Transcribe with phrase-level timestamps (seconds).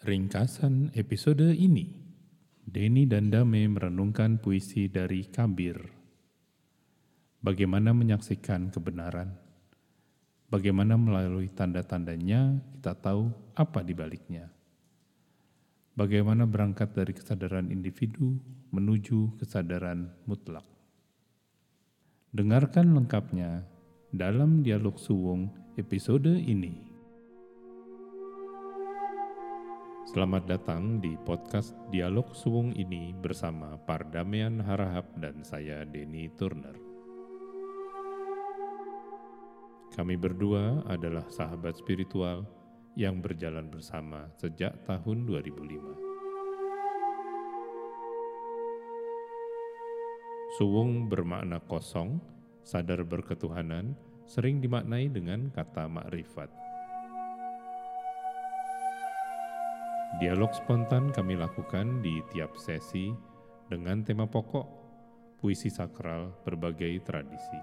[0.00, 1.92] Ringkasan episode ini,
[2.64, 5.76] Denny dan Dame merenungkan puisi dari Kabir.
[7.44, 9.36] Bagaimana menyaksikan kebenaran?
[10.48, 14.48] Bagaimana melalui tanda-tandanya kita tahu apa di baliknya?
[15.92, 18.40] Bagaimana berangkat dari kesadaran individu
[18.72, 20.64] menuju kesadaran mutlak?
[22.32, 23.68] Dengarkan lengkapnya
[24.16, 26.89] dalam dialog suwung episode ini.
[30.10, 36.74] Selamat datang di podcast Dialog Suwung ini bersama Pardamian Harahap dan saya Denny Turner.
[39.94, 42.42] Kami berdua adalah sahabat spiritual
[42.98, 45.78] yang berjalan bersama sejak tahun 2005.
[50.58, 52.18] Suwung bermakna kosong,
[52.66, 53.94] sadar berketuhanan,
[54.26, 56.59] sering dimaknai dengan kata makrifat.
[60.18, 63.14] Dialog spontan kami lakukan di tiap sesi
[63.70, 64.66] dengan tema pokok
[65.38, 67.60] puisi sakral berbagai tradisi.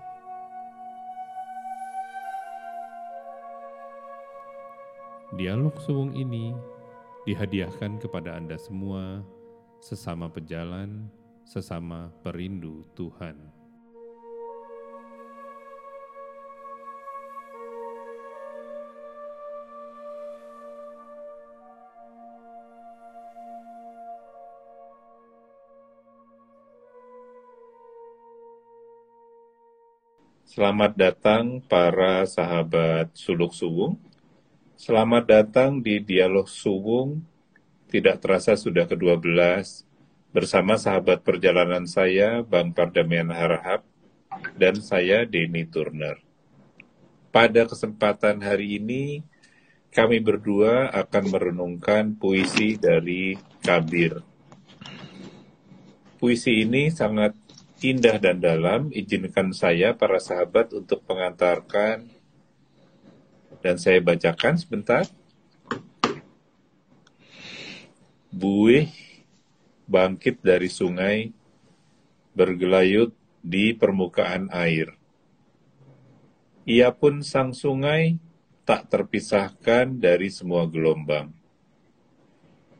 [5.36, 6.56] Dialog suwung ini
[7.28, 9.28] dihadiahkan kepada Anda semua
[9.84, 11.12] sesama pejalan,
[11.44, 13.57] sesama perindu Tuhan.
[30.58, 33.94] Selamat datang para sahabat Suluk Suwung.
[34.74, 37.22] Selamat datang di Dialog Suwung.
[37.94, 39.38] Tidak terasa sudah ke-12
[40.34, 43.86] bersama sahabat perjalanan saya Bang Pardamian Harahap
[44.58, 46.18] dan saya Denny Turner.
[47.30, 49.22] Pada kesempatan hari ini
[49.94, 54.26] kami berdua akan merenungkan puisi dari Kabir.
[56.18, 57.47] Puisi ini sangat
[57.82, 62.10] indah dan dalam, izinkan saya para sahabat untuk mengantarkan
[63.62, 65.06] dan saya bacakan sebentar.
[68.34, 68.90] Buih
[69.86, 71.34] bangkit dari sungai,
[72.34, 74.94] bergelayut di permukaan air.
[76.68, 78.20] Ia pun sang sungai
[78.68, 81.32] tak terpisahkan dari semua gelombang.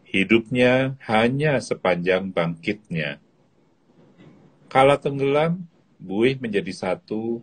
[0.08, 3.24] Hidupnya hanya sepanjang bangkitnya
[4.68, 5.64] Kala tenggelam,
[5.96, 7.40] buih menjadi satu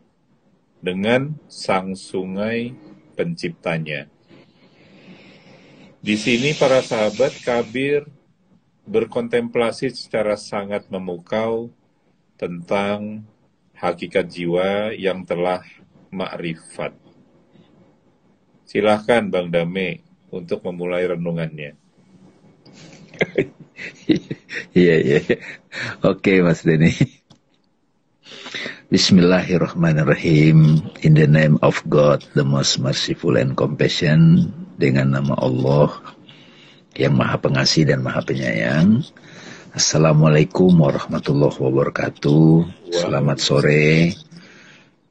[0.84, 2.76] dengan sang sungai
[3.16, 4.12] penciptanya.
[6.04, 8.04] Di sini para sahabat Kabir
[8.84, 11.72] berkontemplasi secara sangat memukau
[12.36, 13.24] tentang
[13.72, 15.64] hakikat jiwa yang telah
[16.12, 16.92] makrifat.
[18.68, 21.72] Silahkan Bang Dame untuk memulai renungannya.
[24.74, 25.20] Iya, iya.
[26.06, 26.94] Oke, Mas Denny.
[28.88, 30.78] Bismillahirrahmanirrahim.
[31.02, 34.50] In the name of God, the most merciful and compassion.
[34.74, 35.90] Dengan nama Allah
[36.98, 39.02] yang maha pengasih dan maha penyayang.
[39.74, 42.66] Assalamualaikum warahmatullahi wabarakatuh.
[42.94, 44.14] Selamat sore.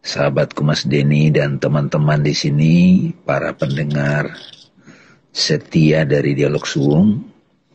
[0.03, 2.75] Sahabatku Mas Denny dan teman-teman di sini,
[3.23, 4.35] para pendengar
[5.31, 7.32] setia dari Dialog Suwung,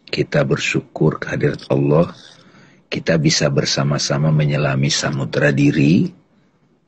[0.08, 2.12] kita bersyukur kehadirat Allah,
[2.88, 6.08] kita bisa bersama-sama menyelami samudera diri,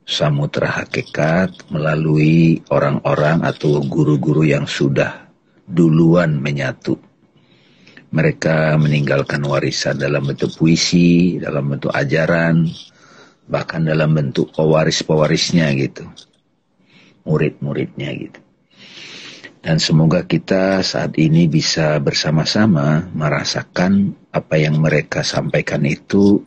[0.01, 5.29] samudera hakikat melalui orang-orang atau guru-guru yang sudah
[5.69, 6.97] duluan menyatu.
[8.11, 12.67] Mereka meninggalkan warisan dalam bentuk puisi, dalam bentuk ajaran,
[13.47, 16.03] bahkan dalam bentuk pewaris-pewarisnya gitu.
[17.23, 18.40] Murid-muridnya gitu.
[19.61, 26.41] Dan semoga kita saat ini bisa bersama-sama merasakan apa yang mereka sampaikan itu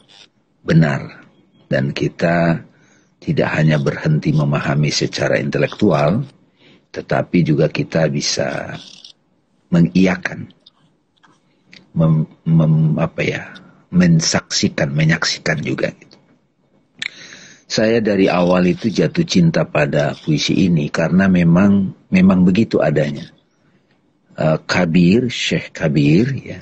[0.66, 1.22] benar.
[1.70, 2.58] Dan kita
[3.22, 6.26] tidak hanya berhenti memahami secara intelektual,
[6.90, 8.74] tetapi juga kita bisa
[9.70, 10.50] mengiyakan,
[11.94, 13.42] mem, mem, apa ya,
[13.94, 15.94] mensaksikan, menyaksikan juga.
[15.94, 16.13] Gitu.
[17.64, 23.32] Saya dari awal itu jatuh cinta pada puisi ini karena memang memang begitu adanya.
[24.34, 26.60] Uh, Kabir, Syekh Kabir ya,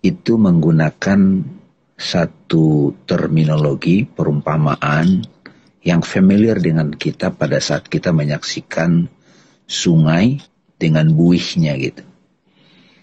[0.00, 1.44] itu menggunakan
[2.00, 5.20] satu terminologi perumpamaan
[5.84, 9.08] yang familiar dengan kita pada saat kita menyaksikan
[9.68, 10.40] sungai
[10.80, 12.04] dengan buihnya gitu.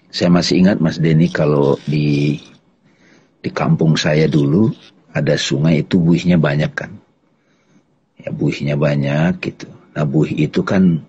[0.09, 2.41] Saya masih ingat Mas Denny kalau di
[3.37, 4.73] di kampung saya dulu
[5.17, 6.91] ada sungai itu buihnya banyak kan.
[8.17, 9.69] Ya buihnya banyak gitu.
[9.97, 11.01] Nah buih itu kan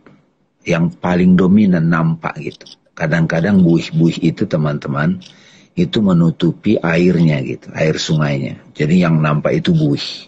[0.65, 2.67] yang paling dominan nampak gitu.
[2.93, 5.23] Kadang-kadang buih-buih itu teman-teman
[5.79, 8.59] itu menutupi airnya gitu, air sungainya.
[8.75, 10.27] Jadi yang nampak itu buih.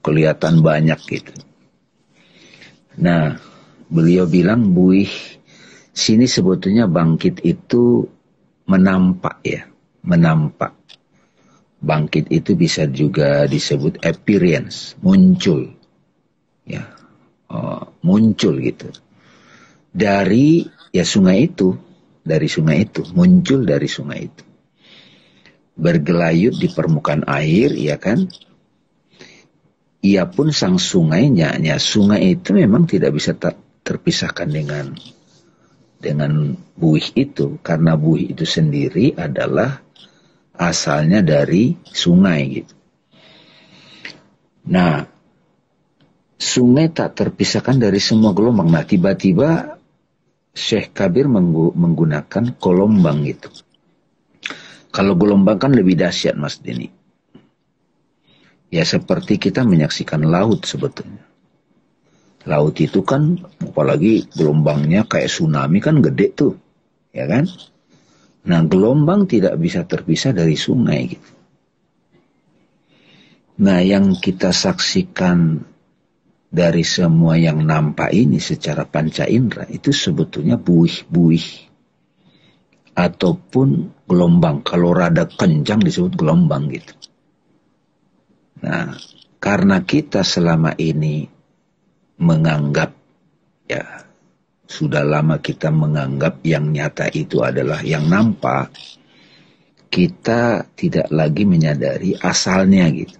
[0.00, 1.32] Kelihatan banyak gitu.
[3.00, 3.36] Nah,
[3.88, 5.12] beliau bilang buih
[5.92, 8.08] sini sebetulnya bangkit itu
[8.64, 9.68] menampak ya,
[10.04, 10.79] menampak.
[11.80, 15.72] Bangkit itu bisa juga disebut appearance, muncul.
[16.68, 16.92] Ya,
[17.48, 18.92] oh, muncul gitu.
[19.90, 21.74] Dari ya sungai itu,
[22.20, 24.44] dari sungai itu, muncul dari sungai itu
[25.80, 28.28] bergelayut di permukaan air, ya kan?
[30.04, 34.92] Ia pun sang sungainya, ya sungai itu memang tidak bisa ter terpisahkan dengan
[36.00, 39.84] dengan buih itu, karena buih itu sendiri adalah
[40.60, 42.74] asalnya dari sungai gitu.
[44.68, 45.08] Nah,
[46.36, 48.68] sungai tak terpisahkan dari semua gelombang.
[48.68, 49.80] Nah, tiba-tiba
[50.52, 53.48] Syekh Kabir menggunakan kolombang gitu.
[54.92, 56.92] Kalau gelombang kan lebih dahsyat Mas Dini.
[58.70, 61.24] Ya seperti kita menyaksikan laut sebetulnya.
[62.46, 66.54] Laut itu kan apalagi gelombangnya kayak tsunami kan gede tuh.
[67.10, 67.50] Ya kan?
[68.40, 71.30] Nah gelombang tidak bisa terpisah dari sungai gitu.
[73.60, 75.60] Nah yang kita saksikan
[76.50, 81.70] dari semua yang nampak ini secara panca indera itu sebetulnya buih-buih
[82.96, 83.68] ataupun
[84.08, 84.66] gelombang.
[84.66, 86.92] Kalau rada kencang disebut gelombang gitu.
[88.60, 88.92] Nah,
[89.40, 91.24] karena kita selama ini
[92.20, 92.92] menganggap
[93.64, 94.09] ya
[94.70, 98.70] sudah lama kita menganggap yang nyata itu adalah yang nampak,
[99.90, 103.18] kita tidak lagi menyadari asalnya gitu.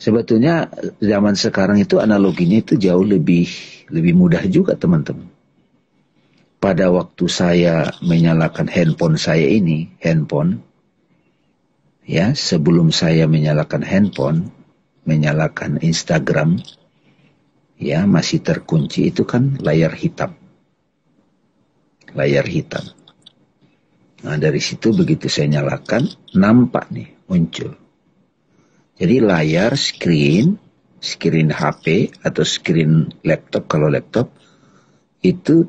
[0.00, 0.66] Sebetulnya
[0.98, 3.46] zaman sekarang itu analoginya itu jauh lebih
[3.94, 5.30] lebih mudah juga teman-teman
[6.60, 10.60] pada waktu saya menyalakan handphone saya ini, handphone,
[12.04, 14.52] ya sebelum saya menyalakan handphone,
[15.08, 16.60] menyalakan Instagram,
[17.80, 20.36] ya masih terkunci itu kan layar hitam,
[22.12, 22.84] layar hitam.
[24.20, 26.04] Nah dari situ begitu saya nyalakan,
[26.36, 27.72] nampak nih muncul.
[29.00, 30.60] Jadi layar screen,
[31.00, 34.28] screen HP atau screen laptop kalau laptop
[35.24, 35.64] itu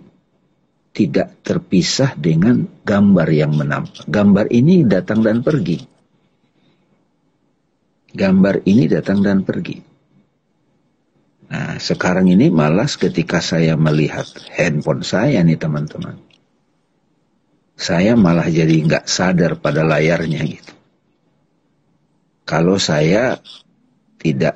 [0.92, 4.04] tidak terpisah dengan gambar yang menampak.
[4.12, 5.80] Gambar ini datang dan pergi.
[8.12, 9.91] Gambar ini datang dan pergi.
[11.52, 14.24] Nah, sekarang ini malas ketika saya melihat
[14.56, 16.16] handphone saya nih teman-teman.
[17.76, 20.74] Saya malah jadi nggak sadar pada layarnya gitu.
[22.48, 23.36] Kalau saya
[24.16, 24.56] tidak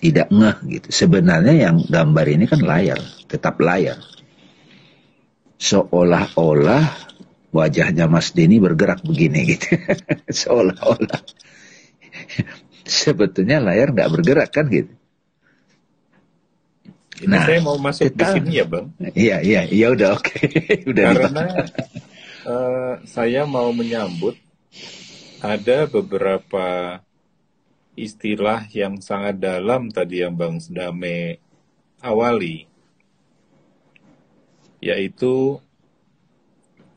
[0.00, 0.88] tidak ngeh gitu.
[0.92, 4.00] Sebenarnya yang gambar ini kan layar, tetap layar
[5.60, 6.84] seolah-olah
[7.52, 9.76] wajahnya Mas Denny bergerak begini gitu.
[10.40, 11.20] seolah-olah.
[12.88, 14.96] Sebetulnya layar nggak bergerak kan gitu.
[17.20, 18.86] Ini nah, saya mau masuk kita, di sini ya bang.
[19.12, 20.24] Iya iya iya udah oke.
[20.24, 20.48] Okay.
[20.90, 21.44] udah Karena
[22.48, 24.40] uh, saya mau menyambut
[25.44, 26.98] ada beberapa
[27.92, 31.36] istilah yang sangat dalam tadi yang bang Dame
[32.00, 32.64] awali
[34.80, 35.60] yaitu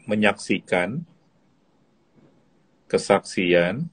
[0.07, 1.03] menyaksikan
[2.87, 3.91] kesaksian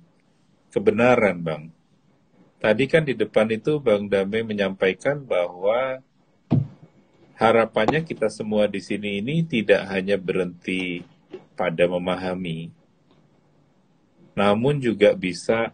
[0.71, 1.63] kebenaran, Bang.
[2.61, 5.99] Tadi kan di depan itu Bang Dame menyampaikan bahwa
[7.41, 11.01] harapannya kita semua di sini ini tidak hanya berhenti
[11.57, 12.69] pada memahami,
[14.37, 15.73] namun juga bisa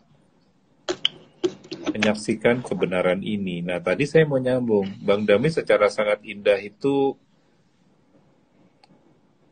[1.90, 3.66] menyaksikan kebenaran ini.
[3.66, 7.18] Nah, tadi saya mau nyambung, Bang Dame secara sangat indah itu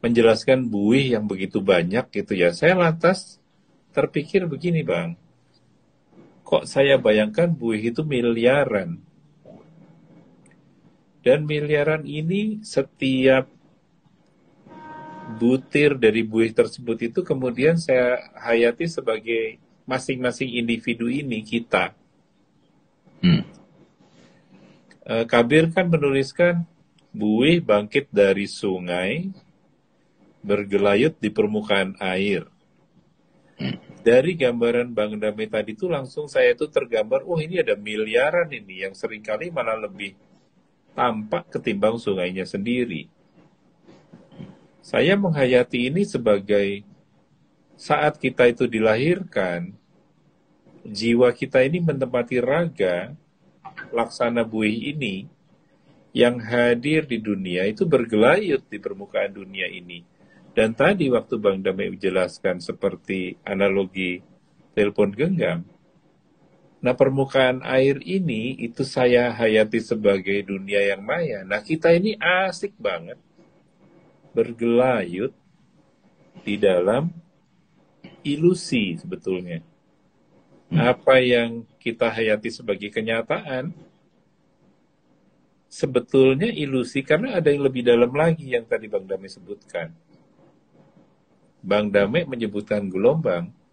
[0.04, 2.52] menjelaskan buih yang begitu banyak gitu ya.
[2.52, 3.40] Saya lantas
[3.96, 5.16] terpikir begini bang,
[6.44, 9.00] kok saya bayangkan buih itu miliaran.
[11.24, 13.48] Dan miliaran ini setiap
[15.40, 19.56] butir dari buih tersebut itu kemudian saya hayati sebagai
[19.88, 21.96] masing-masing individu ini kita.
[23.24, 23.40] Hmm.
[25.04, 26.68] Eh, Kabir kan menuliskan
[27.08, 29.32] buih bangkit dari sungai
[30.44, 32.44] bergelayut di permukaan air.
[34.04, 38.84] Dari gambaran Bang Dame tadi itu langsung saya itu tergambar, oh ini ada miliaran ini
[38.84, 40.12] yang sering kali malah lebih
[40.94, 43.10] tampak ketimbang sungainya sendiri.
[44.80, 46.86] Saya menghayati ini sebagai
[47.74, 49.74] saat kita itu dilahirkan,
[50.86, 53.12] jiwa kita ini menempati raga,
[53.90, 55.26] laksana buih ini,
[56.14, 60.06] yang hadir di dunia itu bergelayut di permukaan dunia ini.
[60.54, 64.22] Dan tadi waktu Bang Damai menjelaskan seperti analogi
[64.78, 65.66] telepon genggam.
[66.84, 71.40] Nah permukaan air ini itu saya hayati sebagai dunia yang maya.
[71.40, 73.16] Nah kita ini asik banget
[74.36, 75.32] bergelayut
[76.44, 77.08] di dalam
[78.20, 79.64] ilusi sebetulnya.
[80.68, 80.92] Hmm.
[80.92, 83.72] Apa yang kita hayati sebagai kenyataan
[85.72, 89.88] sebetulnya ilusi karena ada yang lebih dalam lagi yang tadi Bang Damai sebutkan.
[91.64, 93.63] Bang Damai menyebutkan gelombang.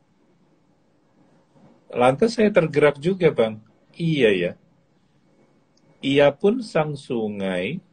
[1.91, 3.59] Lantas saya tergerak juga Bang.
[3.95, 4.51] Iya ya.
[6.01, 7.83] Ia pun sang sungai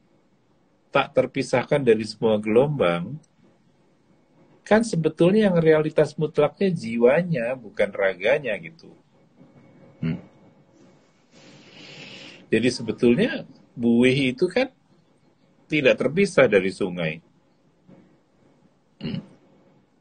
[0.89, 3.19] tak terpisahkan dari semua gelombang.
[4.65, 8.93] Kan sebetulnya yang realitas mutlaknya jiwanya, bukan raganya gitu.
[10.01, 10.21] Hmm.
[12.49, 13.45] Jadi sebetulnya
[13.77, 14.73] buih itu kan
[15.69, 17.21] tidak terpisah dari sungai.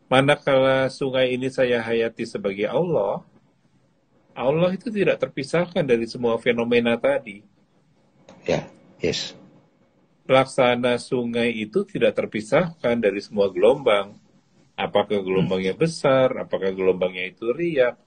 [0.08, 3.20] Manakala sungai ini saya hayati sebagai Allah,
[4.38, 7.42] Allah itu tidak terpisahkan dari semua fenomena tadi.
[8.46, 8.70] Ya,
[9.02, 9.34] yes.
[10.30, 14.14] Pelaksana sungai itu tidak terpisahkan dari semua gelombang.
[14.78, 17.98] Apakah gelombangnya besar, apakah gelombangnya itu riak.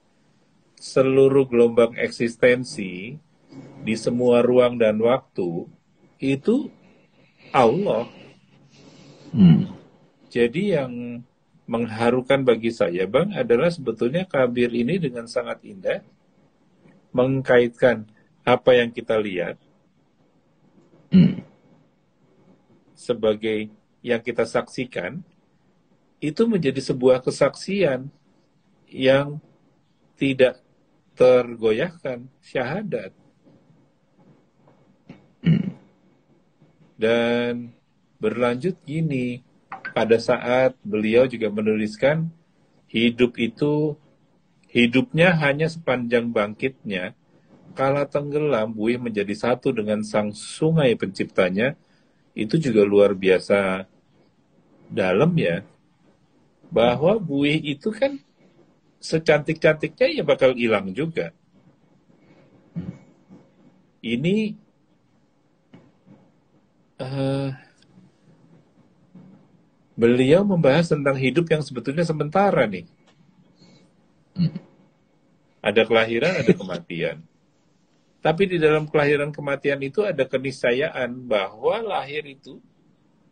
[0.79, 3.19] Seluruh gelombang eksistensi
[3.83, 5.67] di semua ruang dan waktu
[6.15, 6.71] itu
[7.51, 8.07] Allah.
[9.35, 9.67] Hmm.
[10.31, 11.27] Jadi yang
[11.67, 15.99] mengharukan bagi saya, Bang, adalah sebetulnya kabir ini dengan sangat indah
[17.11, 18.07] mengkaitkan
[18.41, 19.59] apa yang kita lihat
[21.13, 21.43] hmm.
[22.97, 23.69] sebagai
[24.01, 25.21] yang kita saksikan
[26.21, 28.09] itu menjadi sebuah kesaksian
[28.89, 29.41] yang
[30.17, 30.61] tidak
[31.17, 33.09] tergoyahkan syahadat.
[37.01, 37.73] Dan
[38.21, 39.41] berlanjut gini,
[39.97, 42.29] pada saat beliau juga menuliskan
[42.85, 43.97] hidup itu
[44.71, 47.11] hidupnya hanya sepanjang bangkitnya,
[47.75, 51.75] kala tenggelam buih menjadi satu dengan sang sungai penciptanya,
[52.31, 53.83] itu juga luar biasa
[54.87, 55.67] dalam ya.
[56.71, 58.15] Bahwa buih itu kan
[59.03, 61.35] secantik-cantiknya ya bakal hilang juga.
[64.01, 64.55] Ini
[66.97, 67.51] uh,
[69.99, 72.87] beliau membahas tentang hidup yang sebetulnya sementara nih.
[74.37, 74.55] Hmm.
[75.61, 77.17] Ada kelahiran, ada kematian.
[78.21, 82.61] Tapi di dalam kelahiran kematian itu ada keniscayaan bahwa lahir itu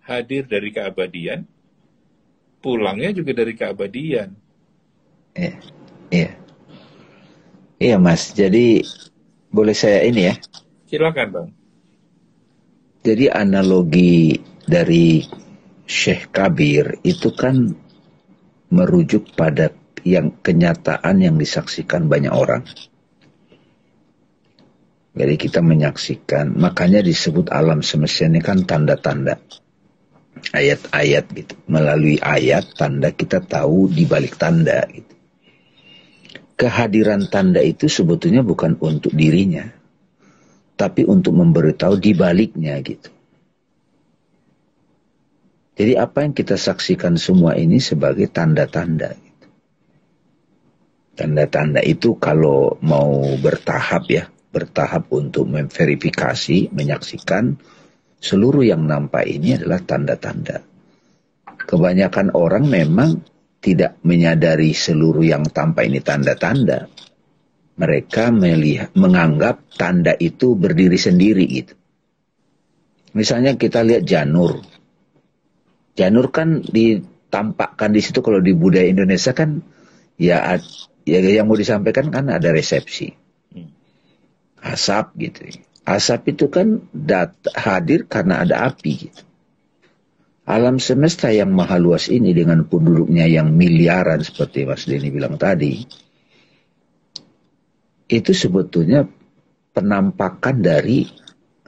[0.01, 1.45] hadir dari keabadian,
[2.57, 4.33] pulangnya juga dari keabadian.
[5.37, 5.53] Iya,
[6.09, 6.31] iya,
[7.77, 8.33] iya mas.
[8.33, 8.81] Jadi
[9.53, 10.35] boleh saya ini ya?
[10.89, 11.49] Silakan bang.
[13.05, 15.23] Jadi analogi dari
[15.85, 17.73] Syekh Kabir itu kan
[18.69, 19.73] merujuk pada
[20.05, 22.63] yang kenyataan yang disaksikan banyak orang.
[25.15, 29.41] Jadi kita menyaksikan, makanya disebut alam semesta ini kan tanda-tanda.
[30.55, 31.59] Ayat-ayat gitu.
[31.67, 35.11] Melalui ayat, tanda kita tahu di balik tanda gitu.
[36.55, 39.79] Kehadiran tanda itu sebetulnya bukan untuk dirinya
[40.79, 43.11] tapi untuk memberitahu di baliknya gitu.
[45.75, 49.11] Jadi apa yang kita saksikan semua ini sebagai tanda-tanda.
[49.11, 49.28] Gitu.
[51.19, 57.59] Tanda-tanda itu kalau mau bertahap ya, bertahap untuk memverifikasi, menyaksikan
[58.23, 60.63] seluruh yang nampak ini adalah tanda-tanda.
[61.43, 63.19] Kebanyakan orang memang
[63.59, 66.87] tidak menyadari seluruh yang tampak ini tanda-tanda
[67.79, 71.73] mereka melihat, menganggap tanda itu berdiri sendiri gitu.
[73.15, 74.59] Misalnya kita lihat janur.
[75.95, 79.63] Janur kan ditampakkan di situ kalau di budaya Indonesia kan
[80.19, 80.59] ya
[81.09, 83.11] ya yang mau disampaikan kan ada resepsi.
[84.59, 85.39] Asap gitu.
[85.87, 89.23] Asap itu kan dat hadir karena ada api gitu.
[90.49, 95.85] Alam semesta yang maha luas ini dengan penduduknya yang miliaran seperti Mas Denny bilang tadi
[98.09, 99.05] itu sebetulnya
[99.69, 101.05] penampakan dari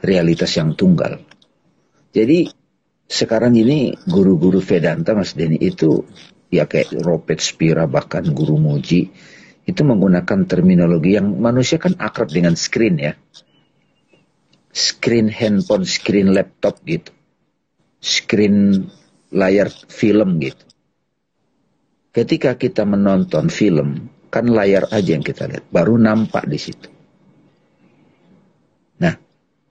[0.02, 1.22] realitas yang tunggal.
[2.10, 2.50] Jadi
[3.06, 6.02] sekarang ini guru-guru Vedanta Mas Denny itu
[6.52, 9.10] ya kayak Robert Spira bahkan guru Muji
[9.66, 13.14] itu menggunakan terminologi yang manusia kan akrab dengan screen ya.
[14.72, 17.12] Screen handphone, screen laptop gitu.
[18.04, 18.88] Screen
[19.32, 20.64] layar film gitu.
[22.12, 26.90] Ketika kita menonton film, kan layar aja yang kita lihat, baru nampak di situ.
[29.00, 29.16] Nah,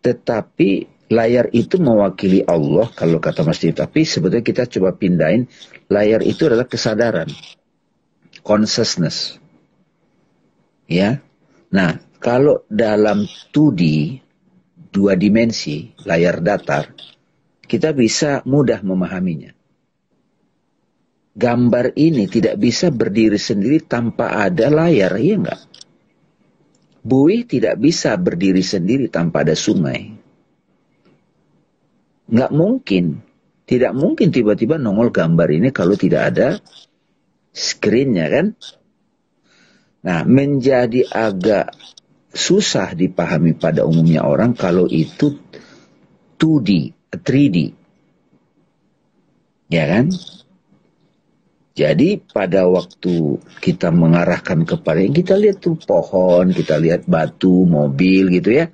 [0.00, 0.70] tetapi
[1.10, 3.74] layar itu mewakili Allah kalau kata Mas Didi.
[3.74, 5.50] Tapi sebetulnya kita coba pindahin
[5.90, 7.28] layar itu adalah kesadaran,
[8.46, 9.36] consciousness.
[10.86, 11.18] Ya.
[11.74, 13.82] Nah, kalau dalam 2D,
[14.90, 16.94] dua dimensi, layar datar,
[17.66, 19.54] kita bisa mudah memahaminya.
[21.30, 25.62] Gambar ini tidak bisa berdiri sendiri tanpa ada layar, iya enggak?
[27.00, 30.20] Bui tidak bisa berdiri sendiri tanpa ada sungai.
[32.30, 33.04] Nggak mungkin.
[33.66, 36.48] Tidak mungkin tiba-tiba nongol gambar ini kalau tidak ada
[37.54, 38.46] screennya kan.
[40.00, 41.76] Nah, menjadi agak
[42.30, 45.36] susah dipahami pada umumnya orang kalau itu
[46.40, 47.58] 2D, 3D.
[49.70, 50.10] Ya kan?
[51.76, 58.34] Jadi pada waktu kita mengarahkan kepada yang kita lihat tuh pohon, kita lihat batu, mobil
[58.34, 58.66] gitu ya.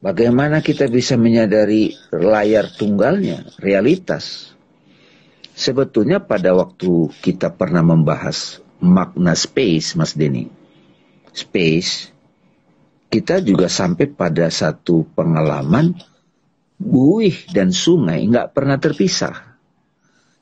[0.00, 4.56] Bagaimana kita bisa menyadari layar tunggalnya, realitas?
[5.52, 10.48] Sebetulnya pada waktu kita pernah membahas makna space, Mas Denny.
[11.36, 12.16] Space,
[13.12, 15.92] kita juga sampai pada satu pengalaman
[16.80, 19.36] buih dan sungai nggak pernah terpisah.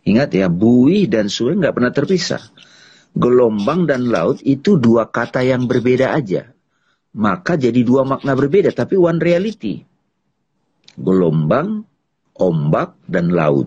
[0.06, 2.46] Ingat ya, buih dan sungai nggak pernah terpisah.
[3.18, 6.54] Gelombang dan laut itu dua kata yang berbeda aja
[7.18, 9.82] maka jadi dua makna berbeda tapi one reality.
[10.94, 11.82] Gelombang,
[12.38, 13.66] ombak, dan laut.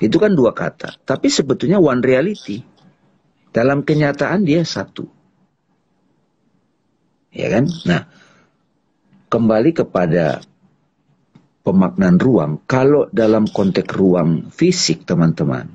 [0.00, 2.64] Itu kan dua kata, tapi sebetulnya one reality.
[3.54, 5.06] Dalam kenyataan dia satu.
[7.30, 7.70] Ya kan?
[7.86, 8.10] Nah,
[9.30, 10.42] kembali kepada
[11.62, 12.52] pemaknaan ruang.
[12.66, 15.70] Kalau dalam konteks ruang fisik, teman-teman,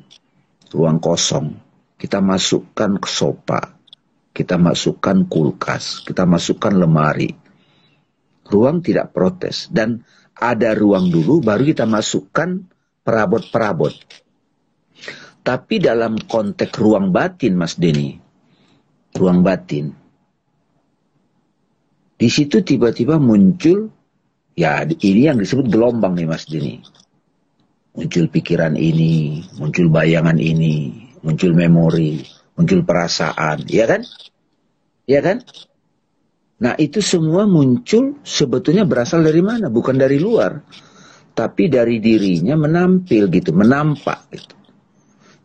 [0.76, 1.56] ruang kosong,
[1.96, 3.79] kita masukkan ke sopa,
[4.40, 7.36] kita masukkan kulkas, kita masukkan lemari.
[8.48, 12.64] Ruang tidak protes dan ada ruang dulu baru kita masukkan
[13.04, 13.92] perabot-perabot.
[15.44, 18.16] Tapi dalam konteks ruang batin Mas Denny,
[19.12, 19.92] ruang batin.
[22.16, 23.92] Di situ tiba-tiba muncul
[24.56, 26.80] ya ini yang disebut gelombang nih Mas Denny.
[27.92, 34.04] Muncul pikiran ini, muncul bayangan ini, muncul memori, muncul perasaan, ya kan?
[35.08, 35.48] Ya kan?
[36.60, 39.72] Nah itu semua muncul sebetulnya berasal dari mana?
[39.72, 40.60] Bukan dari luar.
[41.32, 44.56] Tapi dari dirinya menampil gitu, menampak gitu.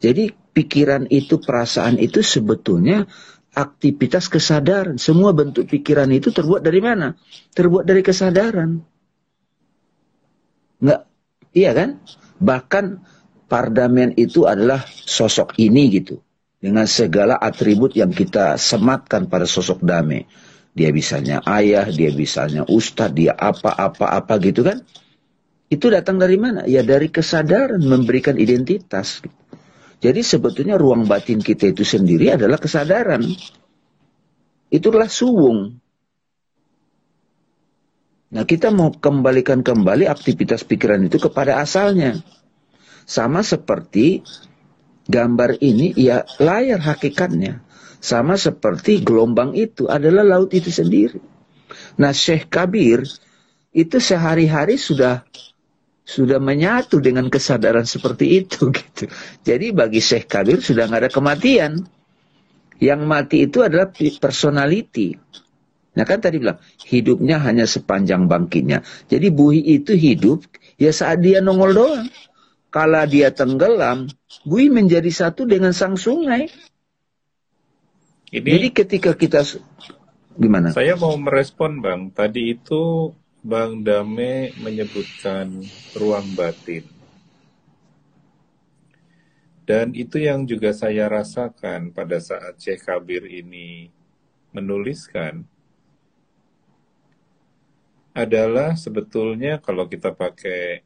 [0.03, 3.07] Jadi pikiran itu, perasaan itu sebetulnya
[3.55, 4.99] aktivitas kesadaran.
[4.99, 7.15] Semua bentuk pikiran itu terbuat dari mana?
[7.55, 8.83] Terbuat dari kesadaran.
[10.83, 11.07] Enggak,
[11.55, 12.03] iya kan?
[12.43, 12.85] Bahkan
[13.47, 16.19] pardamian itu adalah sosok ini gitu
[16.65, 20.25] dengan segala atribut yang kita sematkan pada sosok damai.
[20.73, 24.81] Dia bisanya ayah, dia bisanya ustadz, dia apa-apa-apa gitu kan.
[25.69, 26.65] Itu datang dari mana?
[26.65, 29.21] Ya dari kesadaran memberikan identitas.
[30.01, 33.29] Jadi sebetulnya ruang batin kita itu sendiri adalah kesadaran.
[34.73, 35.77] Itulah suwung.
[38.33, 42.25] Nah kita mau kembalikan kembali aktivitas pikiran itu kepada asalnya.
[43.05, 44.25] Sama seperti
[45.05, 47.61] Gambar ini ya layar hakikatnya.
[48.05, 51.21] Sama seperti gelombang itu adalah laut itu sendiri.
[51.97, 53.05] Nah Syekh Kabir
[53.73, 55.25] itu sehari-hari sudah
[56.05, 59.09] sudah menyatu dengan kesadaran seperti itu gitu.
[59.41, 61.73] Jadi bagi Syekh Kabir sudah nggak ada kematian.
[62.83, 65.17] Yang mati itu adalah personality.
[65.95, 68.83] Nah kan tadi bilang hidupnya hanya sepanjang bangkitnya.
[69.07, 70.43] Jadi buhi itu hidup
[70.77, 72.05] ya saat dia nongol doang.
[72.75, 74.11] Kala dia tenggelam,
[74.43, 76.51] Bui menjadi satu dengan sang sungai.
[78.35, 79.47] Ini, Jadi ketika kita
[80.35, 80.75] gimana?
[80.75, 82.11] Saya mau merespon Bang.
[82.11, 83.15] Tadi itu
[83.47, 85.63] Bang Dame menyebutkan
[85.95, 86.83] ruang batin.
[89.63, 93.87] Dan itu yang juga saya rasakan pada saat Syekh Kabir ini
[94.51, 95.47] menuliskan
[98.11, 100.83] adalah sebetulnya kalau kita pakai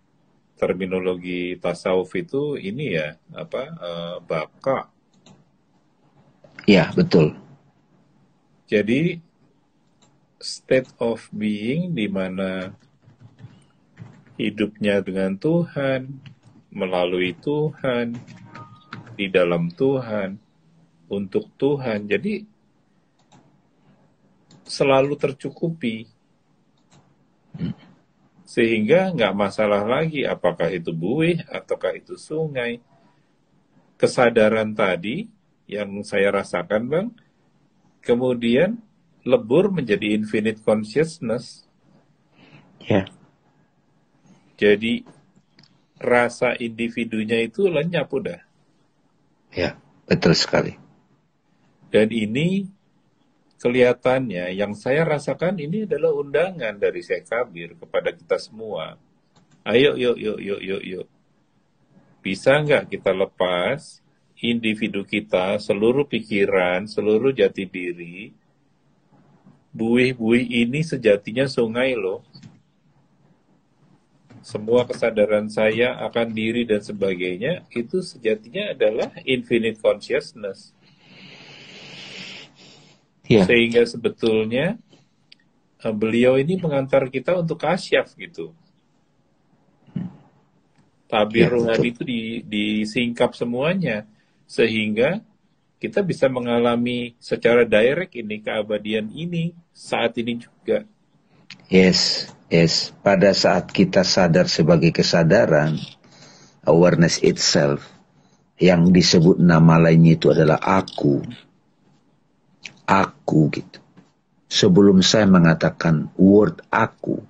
[0.59, 4.91] terminologi tasawuf itu ini ya apa uh, baka.
[6.67, 7.39] Ya betul.
[8.69, 9.23] Jadi
[10.43, 12.75] state of being di mana
[14.37, 16.21] hidupnya dengan Tuhan,
[16.69, 18.19] melalui Tuhan,
[19.17, 20.37] di dalam Tuhan,
[21.09, 22.05] untuk Tuhan.
[22.05, 22.45] Jadi
[24.69, 26.05] selalu tercukupi.
[27.57, 27.88] Hmm
[28.49, 32.81] sehingga nggak masalah lagi apakah itu buih ataukah itu sungai.
[34.01, 35.29] Kesadaran tadi
[35.69, 37.09] yang saya rasakan bang,
[38.01, 38.81] kemudian
[39.29, 41.69] lebur menjadi infinite consciousness.
[42.81, 43.05] Ya.
[44.57, 45.05] Jadi
[46.01, 48.41] rasa individunya itu lenyap udah.
[49.53, 49.77] Ya,
[50.09, 50.73] betul sekali.
[51.93, 52.65] Dan ini
[53.59, 58.97] kelihatannya yang saya rasakan ini adalah undangan dari Syekh Kabir kepada kita semua.
[59.67, 61.07] Ayo, yuk, yuk, yuk, yuk, yuk.
[62.23, 64.01] Bisa nggak kita lepas
[64.39, 68.31] individu kita, seluruh pikiran, seluruh jati diri,
[69.75, 72.23] buih-buih ini sejatinya sungai loh
[74.49, 80.73] semua kesadaran saya akan diri dan sebagainya itu sejatinya adalah infinite consciousness.
[83.29, 83.45] Yeah.
[83.45, 84.81] Sehingga sebetulnya
[85.85, 88.57] uh, beliau ini mengantar kita untuk kasyaf gitu.
[91.09, 94.05] Tabir yeah, rohani itu di, disingkap semuanya
[94.49, 95.21] sehingga
[95.79, 100.85] kita bisa mengalami secara direct ini keabadian ini saat ini juga.
[101.69, 105.77] Yes, Yes, pada saat kita sadar sebagai kesadaran,
[106.65, 107.85] awareness itself,
[108.57, 111.21] yang disebut nama lainnya itu adalah aku.
[112.89, 113.18] Aku
[113.53, 113.79] gitu.
[114.49, 117.21] Sebelum saya mengatakan word aku,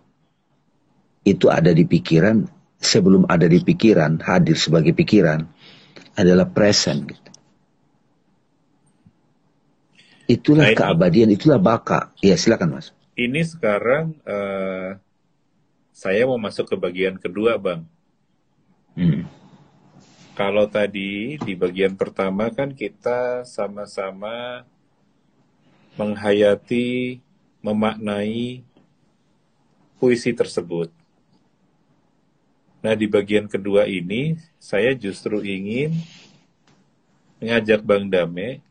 [1.26, 2.46] itu ada di pikiran,
[2.78, 5.42] sebelum ada di pikiran, hadir sebagai pikiran,
[6.14, 7.30] adalah present gitu.
[10.28, 12.12] Itulah nah, keabadian, itulah baka.
[12.20, 12.92] Ya silakan mas.
[13.18, 15.00] Ini sekarang uh,
[15.90, 17.88] saya mau masuk ke bagian kedua, Bang.
[18.94, 19.26] Hmm.
[20.38, 24.62] Kalau tadi di bagian pertama kan kita sama-sama
[25.98, 27.18] menghayati,
[27.60, 28.62] memaknai
[29.98, 30.94] puisi tersebut.
[32.78, 35.98] Nah, di bagian kedua ini saya justru ingin
[37.42, 38.62] mengajak Bang Dame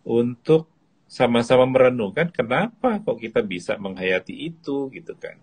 [0.00, 0.72] untuk
[1.06, 5.36] sama-sama merenungkan kenapa kok kita bisa menghayati itu gitu kan.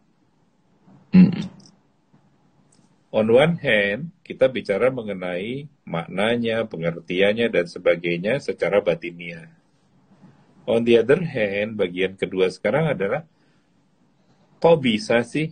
[1.13, 1.45] Mm.
[3.13, 9.53] On one hand, kita bicara mengenai maknanya, pengertiannya, dan sebagainya secara batiniah.
[10.63, 13.27] On the other hand, bagian kedua sekarang adalah,
[14.63, 15.51] kok bisa sih?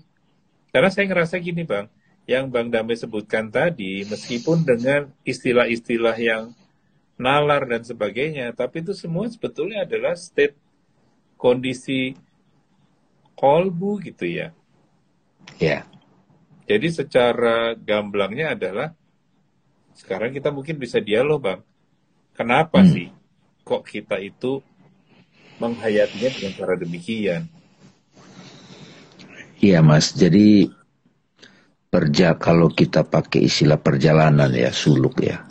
[0.72, 1.92] Karena saya ngerasa gini bang,
[2.24, 6.56] yang Bang Damai sebutkan tadi, meskipun dengan istilah-istilah yang
[7.20, 10.56] nalar dan sebagainya, tapi itu semua sebetulnya adalah state
[11.36, 12.16] kondisi
[13.36, 14.56] kolbu gitu ya.
[15.60, 15.84] Ya.
[16.70, 18.96] Jadi secara gamblangnya adalah
[19.98, 21.62] sekarang kita mungkin bisa dialog bang.
[22.32, 22.90] Kenapa hmm.
[22.90, 23.08] sih
[23.62, 24.64] kok kita itu
[25.62, 27.46] menghayatinya dengan cara demikian?
[29.62, 30.74] Iya mas, jadi
[31.94, 35.46] perja kalau kita pakai istilah perjalanan ya suluk ya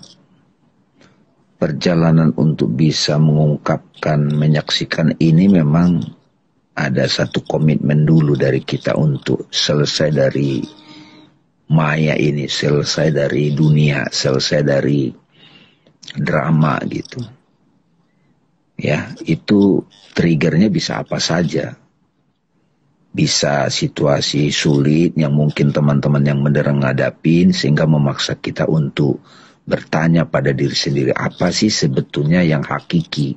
[1.61, 6.01] perjalanan untuk bisa mengungkapkan, menyaksikan ini memang
[6.73, 10.65] ada satu komitmen dulu dari kita untuk selesai dari
[11.69, 15.13] maya ini, selesai dari dunia, selesai dari
[16.17, 17.21] drama gitu.
[18.81, 19.85] Ya, itu
[20.17, 21.77] triggernya bisa apa saja.
[23.13, 29.21] Bisa situasi sulit yang mungkin teman-teman yang menderang ngadapin sehingga memaksa kita untuk
[29.69, 33.37] bertanya pada diri sendiri apa sih sebetulnya yang hakiki?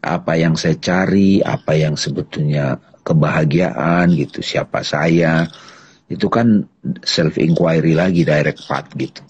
[0.00, 1.44] Apa yang saya cari?
[1.44, 4.40] Apa yang sebetulnya kebahagiaan gitu?
[4.40, 5.44] Siapa saya?
[6.08, 6.64] Itu kan
[7.04, 9.20] self inquiry lagi direct path gitu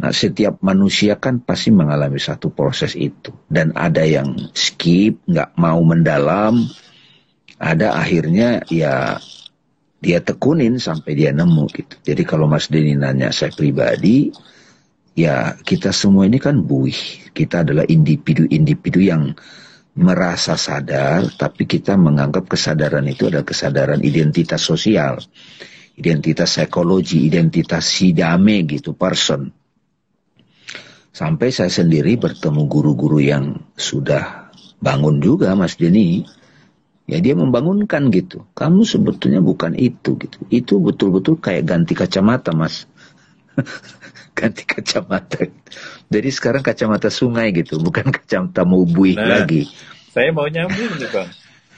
[0.00, 5.84] nah setiap manusia kan pasti mengalami satu proses itu dan ada yang skip nggak mau
[5.84, 6.64] mendalam
[7.60, 9.20] ada akhirnya ya
[10.00, 14.32] dia tekunin sampai dia nemu gitu jadi kalau Mas Denny nanya saya pribadi
[15.20, 17.30] ya kita semua ini kan buih.
[17.30, 19.34] Kita adalah individu-individu yang
[20.00, 25.18] merasa sadar, tapi kita menganggap kesadaran itu adalah kesadaran identitas sosial,
[25.98, 29.50] identitas psikologi, identitas sidame gitu, person.
[31.10, 36.22] Sampai saya sendiri bertemu guru-guru yang sudah bangun juga, Mas Denny.
[37.10, 38.46] Ya dia membangunkan gitu.
[38.54, 40.38] Kamu sebetulnya bukan itu gitu.
[40.46, 42.86] Itu betul-betul kayak ganti kacamata, Mas.
[44.38, 45.50] ganti kacamata.
[46.10, 49.66] Jadi sekarang kacamata sungai gitu, bukan kacamata mubui nah, lagi.
[50.10, 51.30] Saya mau nyambung nih bang.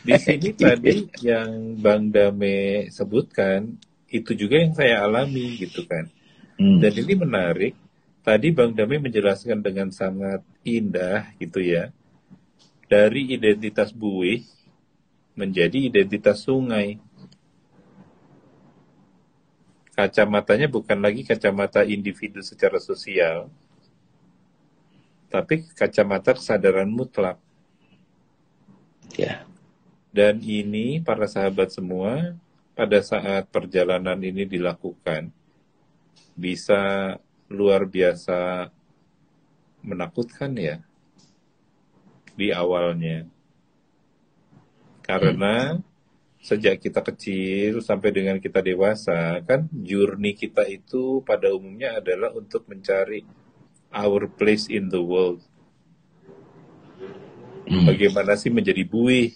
[0.02, 3.78] Di sini tadi yang Bang Dame sebutkan
[4.12, 6.08] itu juga yang saya alami gitu kan.
[6.60, 6.78] Hmm.
[6.78, 7.74] Dan ini menarik.
[8.22, 11.90] Tadi Bang Dame menjelaskan dengan sangat indah gitu ya.
[12.86, 14.46] Dari identitas buih
[15.34, 17.02] menjadi identitas sungai
[19.92, 23.50] kacamatanya bukan lagi kacamata individu secara sosial,
[25.28, 27.42] tapi kacamata kesadaran mutlak.
[29.18, 29.44] Ya.
[30.12, 32.36] Dan ini para sahabat semua
[32.76, 35.32] pada saat perjalanan ini dilakukan
[36.36, 37.16] bisa
[37.52, 38.72] luar biasa
[39.84, 40.80] menakutkan ya
[42.32, 43.28] di awalnya.
[45.02, 45.82] Karena hmm.
[46.40, 52.64] sejak kita kecil sampai dengan kita dewasa, kan journey kita itu pada umumnya adalah untuk
[52.70, 53.26] mencari
[53.92, 55.42] our place in the world.
[57.68, 57.84] Hmm.
[57.86, 59.34] Bagaimana sih menjadi buih?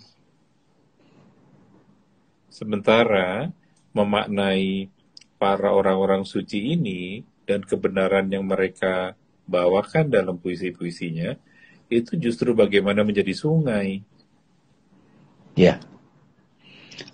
[2.48, 3.52] Sementara
[3.92, 4.88] memaknai
[5.37, 9.14] para orang-orang suci ini dan kebenaran yang mereka
[9.46, 11.38] bawakan dalam puisi-puisinya
[11.87, 14.02] itu justru bagaimana menjadi sungai.
[15.54, 15.78] Ya.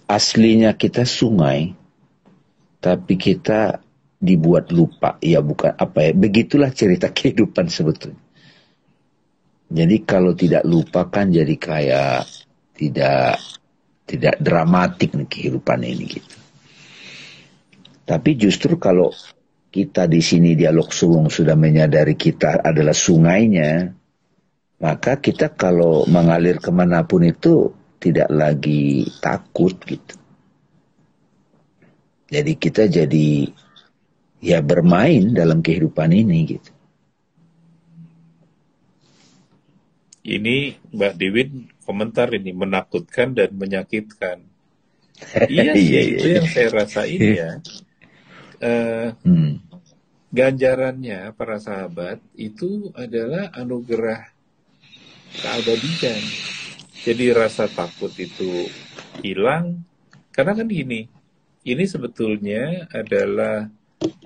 [0.09, 1.77] Aslinya kita sungai,
[2.81, 3.81] tapi kita
[4.17, 5.17] dibuat lupa.
[5.21, 8.21] Ya bukan apa ya, begitulah cerita kehidupan sebetulnya.
[9.73, 12.29] Jadi kalau tidak lupa kan jadi kayak
[12.77, 13.41] tidak
[14.05, 16.37] tidak dramatik nih kehidupan ini gitu.
[18.05, 19.17] Tapi justru kalau
[19.73, 23.89] kita di sini dialog suwung sudah menyadari kita adalah sungainya,
[24.85, 30.21] maka kita kalau mengalir ke mana pun itu tidak lagi takut gitu.
[32.29, 33.49] Jadi kita jadi
[34.45, 36.73] ya bermain dalam kehidupan ini gitu.
[40.23, 41.43] Ini Mbak Dewi
[41.89, 44.45] komentar ini menakutkan dan menyakitkan.
[45.49, 46.17] iya sih, iya, iya.
[46.19, 47.51] itu yang saya rasain ya
[48.63, 49.59] uh, hmm.
[50.33, 54.31] ganjarannya para sahabat itu adalah anugerah
[55.43, 56.23] keabadian.
[57.03, 58.71] Jadi rasa takut itu
[59.21, 59.83] hilang
[60.33, 61.13] karena kan gini,
[61.67, 63.69] ini sebetulnya adalah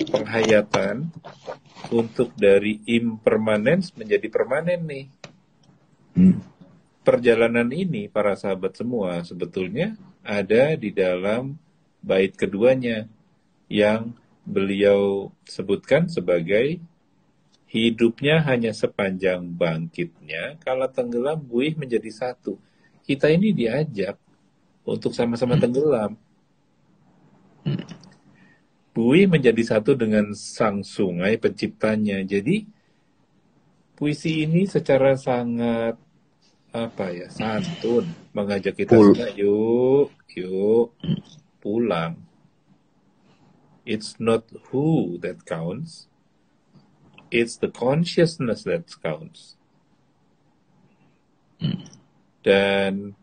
[0.07, 1.11] penghayatan
[1.90, 5.07] untuk dari impermanence menjadi permanen nih.
[6.14, 6.38] Hmm.
[7.03, 11.59] Perjalanan ini para sahabat semua sebetulnya ada di dalam
[12.03, 13.07] bait keduanya
[13.66, 14.14] yang
[14.47, 16.79] beliau sebutkan sebagai
[17.67, 22.57] hidupnya hanya sepanjang bangkitnya, kalau tenggelam buih menjadi satu.
[23.03, 24.17] Kita ini diajak
[24.87, 25.63] untuk sama-sama hmm.
[25.63, 26.13] tenggelam.
[28.95, 32.23] Buih menjadi satu dengan sang sungai penciptanya.
[32.23, 32.65] Jadi
[33.99, 35.99] puisi ini secara sangat
[36.77, 38.05] apa ya santun
[38.37, 41.21] mengajak kita semua yuk yuk hmm.
[41.65, 42.21] pulang
[43.87, 46.11] It's not who that counts,
[47.31, 49.55] it's the consciousness that counts.
[51.62, 51.87] Hmm.
[52.42, 53.14] Dan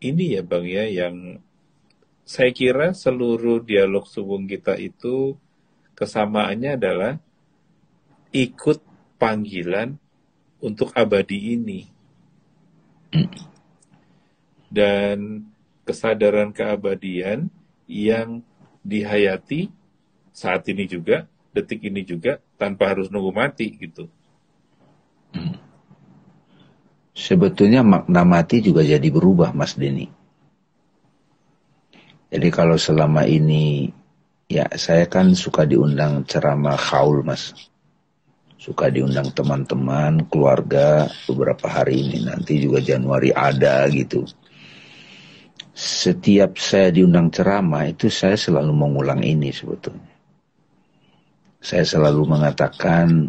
[0.00, 1.40] ini ya Bang ya yang
[2.26, 5.38] saya kira seluruh dialog suwung kita itu
[5.96, 7.12] kesamaannya adalah
[8.34, 8.82] ikut
[9.16, 9.96] panggilan
[10.60, 11.88] untuk abadi ini.
[13.16, 13.32] Hmm.
[14.68, 15.18] Dan
[15.86, 17.48] kesadaran keabadian
[17.86, 18.42] yang
[18.86, 19.68] dihayati
[20.30, 24.06] saat ini juga, detik ini juga, tanpa harus nunggu mati gitu.
[25.34, 25.58] Hmm.
[27.16, 30.06] Sebetulnya makna mati juga jadi berubah, Mas Denny.
[32.30, 33.90] Jadi kalau selama ini,
[34.46, 37.56] ya saya kan suka diundang ceramah khaul, Mas.
[38.60, 42.26] Suka diundang teman-teman, keluarga, beberapa hari ini.
[42.26, 44.26] Nanti juga Januari ada gitu
[45.76, 50.16] setiap saya diundang ceramah itu saya selalu mengulang ini sebetulnya.
[51.60, 53.28] Saya selalu mengatakan,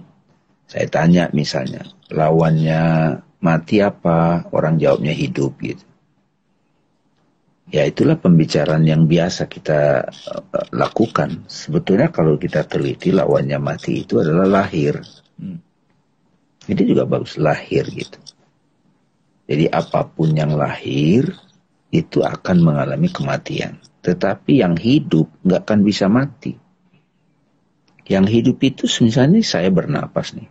[0.63, 4.47] saya tanya misalnya, lawannya mati apa?
[4.55, 5.83] Orang jawabnya hidup gitu.
[7.67, 11.43] Ya itulah pembicaraan yang biasa kita uh, lakukan.
[11.51, 15.03] Sebetulnya kalau kita teliti lawannya mati itu adalah lahir.
[15.35, 15.59] Hmm.
[16.63, 18.15] Ini juga bagus lahir gitu.
[19.51, 21.46] Jadi apa pun yang lahir
[21.91, 23.79] itu akan mengalami kematian.
[24.03, 26.55] Tetapi yang hidup nggak akan bisa mati.
[28.07, 30.47] Yang hidup itu misalnya saya bernapas nih.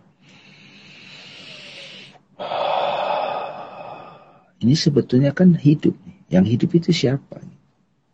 [4.57, 5.93] Ini sebetulnya kan hidup.
[6.29, 7.41] Yang hidup itu siapa?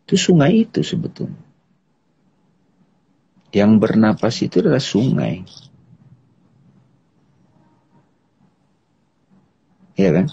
[0.04, 1.40] Itu sungai itu sebetulnya.
[3.52, 5.44] Yang bernapas itu adalah sungai.
[9.94, 10.26] Ya kan?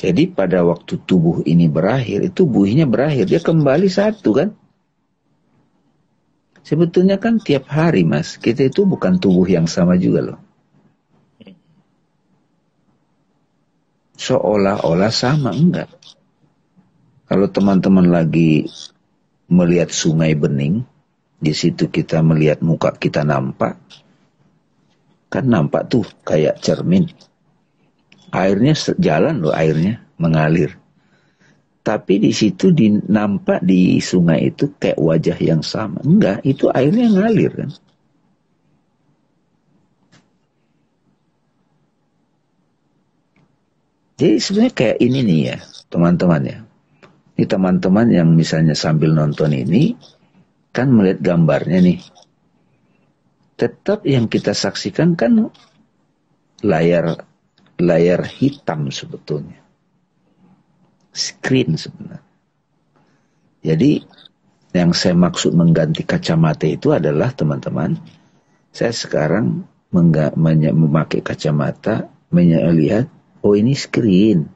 [0.00, 3.28] Jadi pada waktu tubuh ini berakhir, itu buihnya berakhir.
[3.28, 4.48] Dia kembali satu kan.
[6.64, 10.40] Sebetulnya kan tiap hari mas, kita itu bukan tubuh yang sama juga loh.
[14.16, 15.92] Seolah-olah sama, enggak.
[17.28, 18.64] Kalau teman-teman lagi
[19.52, 20.80] melihat sungai bening,
[21.36, 23.76] di situ kita melihat muka kita nampak,
[25.28, 27.08] kan nampak tuh kayak cermin
[28.32, 30.80] airnya jalan loh airnya mengalir.
[31.80, 36.04] tapi di situ di, nampak di sungai itu kayak wajah yang sama.
[36.04, 37.70] Enggak, itu airnya ngalir kan.
[44.20, 46.58] Jadi sebenarnya kayak ini nih ya, teman-teman ya.
[47.40, 49.96] Ini teman-teman yang misalnya sambil nonton ini,
[50.76, 52.00] kan melihat gambarnya nih.
[53.56, 55.48] Tetap yang kita saksikan kan
[56.60, 57.24] layar
[57.80, 59.60] layar hitam sebetulnya
[61.10, 62.26] screen sebenarnya.
[63.60, 64.00] Jadi
[64.72, 67.98] yang saya maksud mengganti kacamata itu adalah teman-teman,
[68.70, 73.10] saya sekarang memakai kacamata melihat
[73.42, 74.46] oh ini screen.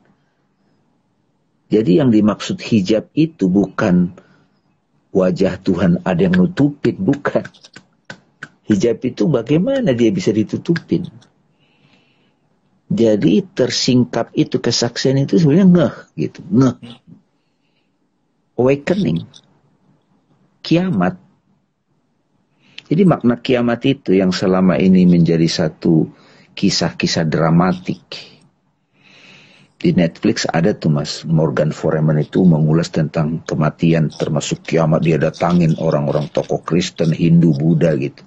[1.69, 4.15] Jadi yang dimaksud hijab itu bukan
[5.11, 7.43] wajah Tuhan ada yang nutupin, bukan.
[8.65, 11.11] Hijab itu bagaimana dia bisa ditutupin?
[12.89, 16.77] Jadi tersingkap itu kesaksian itu sebenarnya ngeh gitu, ngeh.
[18.61, 19.25] Awakening.
[20.61, 21.19] Kiamat.
[22.85, 26.13] Jadi makna kiamat itu yang selama ini menjadi satu
[26.53, 28.05] kisah-kisah dramatik.
[29.85, 35.05] Di Netflix ada tuh mas, Morgan Freeman itu mengulas tentang kematian termasuk kiamat.
[35.05, 38.25] Dia datangin orang-orang tokoh Kristen, Hindu, Buddha gitu.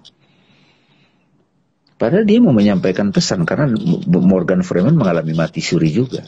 [1.98, 3.74] Padahal dia mau menyampaikan pesan karena
[4.06, 6.22] Morgan Freeman mengalami mati suri juga.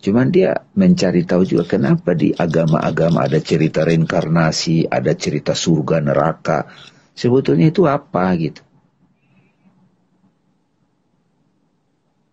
[0.00, 6.72] Cuman dia mencari tahu juga kenapa di agama-agama ada cerita reinkarnasi, ada cerita surga neraka.
[7.12, 8.64] Sebetulnya itu apa gitu.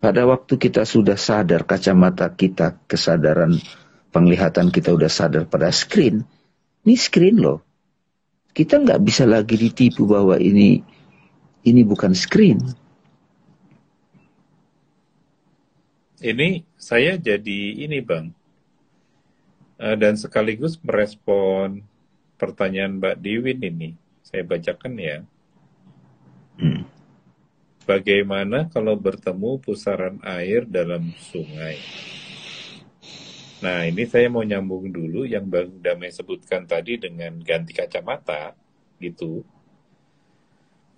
[0.00, 3.60] Pada waktu kita sudah sadar kacamata kita, kesadaran
[4.08, 6.24] penglihatan kita sudah sadar pada screen,
[6.88, 7.60] ini screen loh.
[8.56, 10.80] Kita nggak bisa lagi ditipu bahwa ini
[11.66, 12.60] ini bukan screen.
[16.18, 18.34] Ini saya jadi ini bang,
[19.78, 21.86] uh, dan sekaligus merespon
[22.34, 23.90] pertanyaan Mbak Diwin ini.
[24.26, 25.18] Saya bacakan ya.
[26.58, 26.82] Hmm.
[27.86, 31.78] Bagaimana kalau bertemu pusaran air dalam sungai?
[33.58, 38.54] Nah, ini saya mau nyambung dulu yang Bang Damai sebutkan tadi dengan ganti kacamata,
[39.02, 39.42] gitu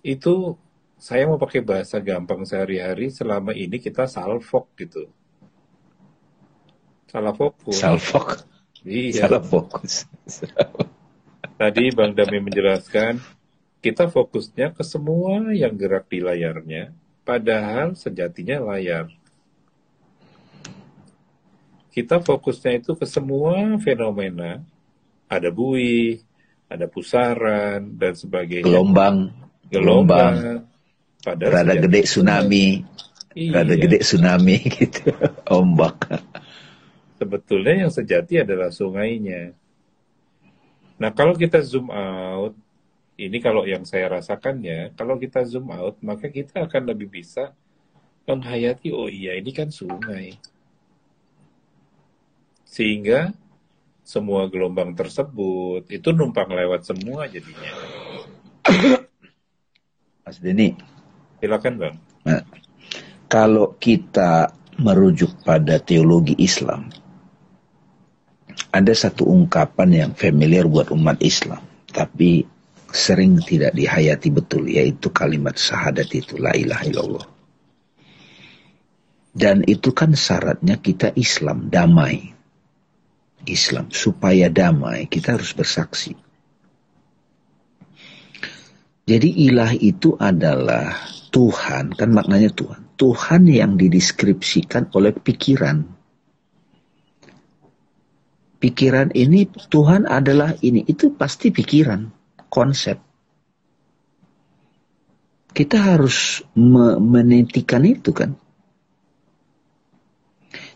[0.01, 0.57] itu
[1.01, 5.09] saya mau pakai bahasa gampang sehari-hari selama ini kita salfok gitu.
[7.09, 7.75] Salah fokus.
[7.81, 8.45] Salfok.
[8.85, 9.25] Iya.
[9.25, 10.05] Salah fokus.
[11.57, 13.21] Tadi Bang Dami menjelaskan,
[13.81, 16.93] kita fokusnya ke semua yang gerak di layarnya,
[17.25, 19.09] padahal sejatinya layar.
[21.91, 24.63] Kita fokusnya itu ke semua fenomena,
[25.27, 26.23] ada buih,
[26.71, 28.65] ada pusaran, dan sebagainya.
[28.65, 29.33] Gelombang
[29.71, 30.67] gelombang,
[31.23, 32.83] padahal rada gede tsunami,
[33.33, 33.63] iya.
[33.63, 35.15] rada gede tsunami gitu,
[35.47, 36.11] ombak.
[37.15, 39.55] Sebetulnya yang sejati adalah sungainya.
[40.99, 42.53] Nah kalau kita zoom out,
[43.15, 47.55] ini kalau yang saya rasakannya, kalau kita zoom out, maka kita akan lebih bisa
[48.27, 50.37] menghayati, oh iya ini kan sungai.
[52.65, 53.33] Sehingga
[54.01, 57.71] semua gelombang tersebut itu numpang lewat semua jadinya.
[60.25, 60.77] Mas Denny.
[61.41, 61.95] Silakan Bang.
[62.25, 62.41] Nah,
[63.25, 66.89] kalau kita merujuk pada teologi Islam,
[68.71, 72.45] ada satu ungkapan yang familiar buat umat Islam, tapi
[72.91, 77.27] sering tidak dihayati betul, yaitu kalimat syahadat itu, la ilaha illallah.
[79.31, 82.35] Dan itu kan syaratnya kita Islam, damai.
[83.47, 86.13] Islam, supaya damai, kita harus bersaksi.
[89.01, 90.93] Jadi ilah itu adalah
[91.33, 92.93] Tuhan, kan maknanya Tuhan.
[92.99, 95.81] Tuhan yang dideskripsikan oleh pikiran.
[98.61, 102.13] Pikiran ini Tuhan adalah ini, itu pasti pikiran,
[102.45, 103.01] konsep.
[105.51, 108.37] Kita harus me menentikan itu kan.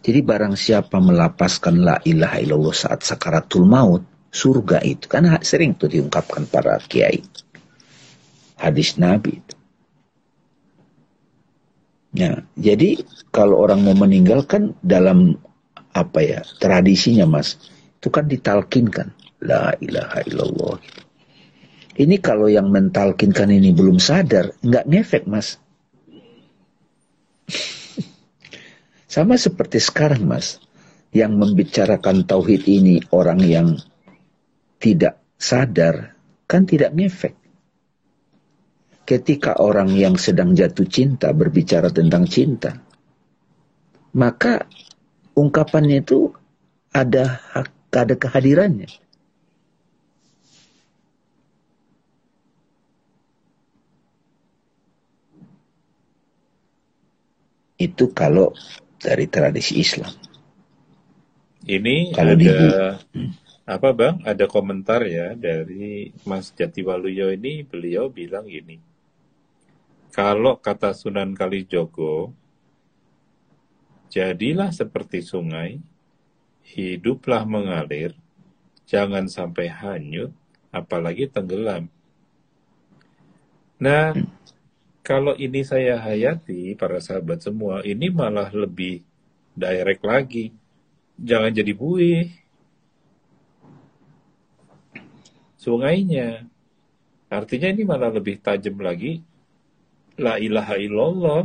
[0.01, 4.01] Jadi barang siapa melapaskan la ilaha illallah saat sakaratul maut,
[4.33, 7.44] surga itu kan sering tuh diungkapkan para kiai
[8.65, 9.45] hadis Nabi.
[12.17, 15.37] Ya, jadi kalau orang mau meninggalkan dalam
[15.93, 17.59] apa ya tradisinya mas,
[17.99, 19.13] itu kan ditalkinkan
[19.45, 20.79] la ilaha illallah.
[21.95, 25.59] Ini kalau yang mentalkinkan ini belum sadar, nggak ngefek mas.
[29.13, 30.63] Sama seperti sekarang mas,
[31.11, 33.67] yang membicarakan tauhid ini orang yang
[34.79, 36.15] tidak sadar,
[36.47, 37.44] kan tidak ngefek
[39.05, 42.81] ketika orang yang sedang jatuh cinta berbicara tentang cinta,
[44.17, 44.65] maka
[45.37, 46.33] ungkapannya itu
[46.89, 47.39] ada
[47.93, 48.89] ada kehadirannya.
[57.75, 58.55] Itu kalau
[58.97, 60.09] dari tradisi Islam.
[61.65, 62.47] Ini kalau ada di,
[63.65, 64.21] apa bang?
[64.23, 68.94] Ada komentar ya dari Mas Jatiwaluyo ini beliau bilang gini.
[70.15, 72.31] Kalau kata Sunan Kalijogo,
[74.07, 75.83] jadilah seperti sungai,
[76.63, 78.15] hiduplah mengalir,
[78.87, 80.31] jangan sampai hanyut,
[80.71, 81.91] apalagi tenggelam.
[83.75, 84.15] Nah,
[85.03, 89.03] kalau ini saya hayati, para sahabat semua, ini malah lebih
[89.51, 90.55] direct lagi.
[91.19, 92.31] Jangan jadi buih,
[95.59, 96.47] sungainya.
[97.27, 99.34] Artinya ini malah lebih tajam lagi.
[100.15, 101.41] La ilaha illallah.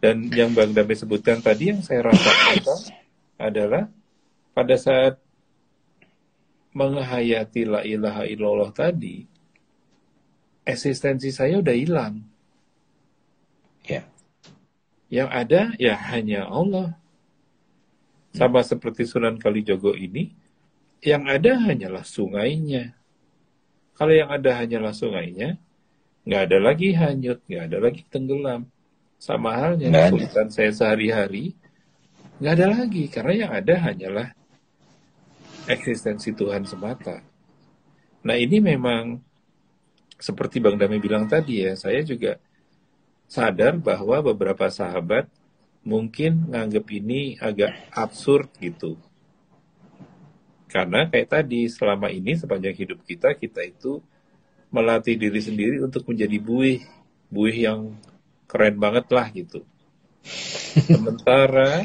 [0.00, 2.96] Dan yang Bang Dame sebutkan tadi yang saya rasakan
[3.36, 3.84] adalah
[4.56, 5.20] pada saat
[6.72, 9.26] menghayati la ilaha illallah tadi,
[10.64, 12.22] eksistensi saya udah hilang.
[13.84, 14.06] Ya.
[15.10, 16.94] Yang ada ya hanya Allah.
[18.30, 20.30] Sama seperti Sunan Kalijogo ini,
[21.02, 22.94] yang ada hanyalah sungainya.
[24.00, 25.60] Kalau yang ada hanyalah sungainya,
[26.24, 28.64] nggak ada lagi hanyut, nggak ada lagi tenggelam.
[29.20, 31.52] Sama halnya kesulitan saya sehari-hari,
[32.40, 34.32] nggak ada lagi karena yang ada hanyalah
[35.68, 37.20] eksistensi Tuhan semata.
[38.24, 39.20] Nah ini memang
[40.16, 42.40] seperti Bang Dami bilang tadi ya, saya juga
[43.28, 45.28] sadar bahwa beberapa sahabat
[45.84, 48.96] mungkin nganggap ini agak absurd gitu
[50.70, 53.98] karena kayak tadi, selama ini sepanjang hidup kita, kita itu
[54.70, 56.78] melatih diri sendiri untuk menjadi buih.
[57.26, 57.98] Buih yang
[58.46, 59.66] keren banget lah gitu.
[60.86, 61.82] Sementara...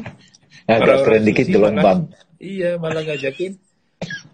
[0.66, 2.10] Agak keren dikit gelombang.
[2.42, 3.54] Iya, malah ngajakin.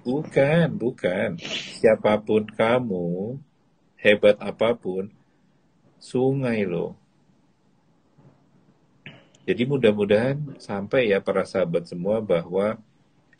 [0.00, 1.36] Bukan, bukan.
[1.76, 3.36] Siapa pun kamu,
[4.00, 5.12] hebat apa pun,
[6.00, 6.96] sungai loh.
[9.44, 12.78] Jadi mudah-mudahan sampai ya para sahabat semua bahwa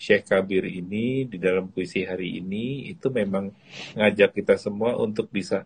[0.03, 3.55] Syekh Kabir ini di dalam puisi hari ini itu memang
[3.95, 5.63] ngajak kita semua untuk bisa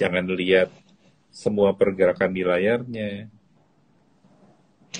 [0.00, 0.72] jangan lihat
[1.28, 3.28] semua pergerakan di layarnya.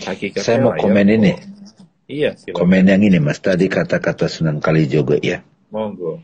[0.04, 1.32] Hakikatnya Saya mau komen layar, ini.
[2.04, 2.60] Iya, silakan.
[2.60, 5.40] Komen yang ini Mas, tadi kata-kata Sunan Kalijogo ya.
[5.72, 6.20] Monggo.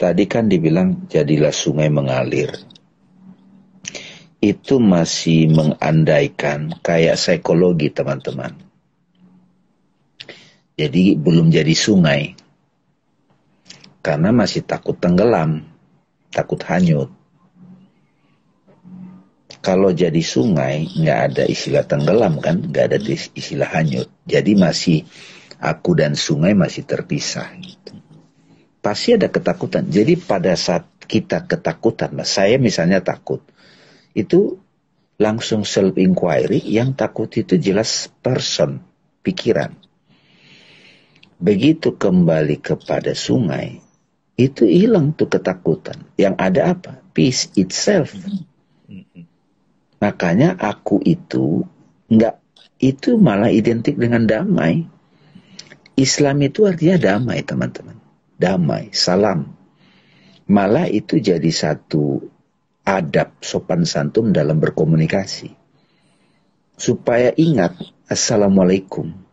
[0.00, 2.48] Tadi kan dibilang jadilah sungai mengalir.
[4.40, 8.69] Itu masih mengandaikan kayak psikologi teman-teman
[10.80, 12.32] jadi belum jadi sungai.
[14.00, 15.68] Karena masih takut tenggelam,
[16.32, 17.12] takut hanyut.
[19.60, 22.98] Kalau jadi sungai, nggak ada istilah tenggelam kan, nggak ada
[23.36, 24.08] istilah hanyut.
[24.24, 25.04] Jadi masih
[25.60, 27.52] aku dan sungai masih terpisah.
[27.60, 28.00] Gitu.
[28.80, 29.84] Pasti ada ketakutan.
[29.84, 33.44] Jadi pada saat kita ketakutan, saya misalnya takut,
[34.16, 34.56] itu
[35.20, 36.64] langsung self inquiry.
[36.64, 38.80] Yang takut itu jelas person,
[39.20, 39.89] pikiran
[41.40, 43.80] begitu kembali kepada sungai,
[44.36, 46.04] itu hilang tuh ketakutan.
[46.20, 46.92] Yang ada apa?
[47.16, 48.12] Peace itself.
[50.00, 51.64] Makanya aku itu
[52.12, 52.36] nggak
[52.80, 54.84] itu malah identik dengan damai.
[56.00, 58.00] Islam itu artinya damai, teman-teman.
[58.40, 59.52] Damai, salam.
[60.48, 62.24] Malah itu jadi satu
[62.88, 65.52] adab sopan santun dalam berkomunikasi.
[66.80, 67.76] Supaya ingat,
[68.08, 69.29] Assalamualaikum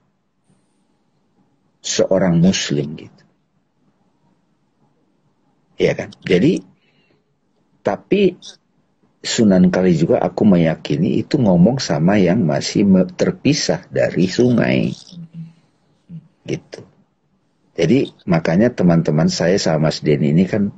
[1.87, 3.23] seorang muslim gitu.
[5.79, 6.11] Ya kan?
[6.25, 6.59] Jadi
[7.79, 8.35] tapi
[9.27, 14.93] Sunan Kali juga aku meyakini itu ngomong sama yang masih terpisah dari sungai.
[16.47, 16.81] Gitu.
[17.77, 20.73] Jadi makanya teman-teman saya sama Mas Denny ini kan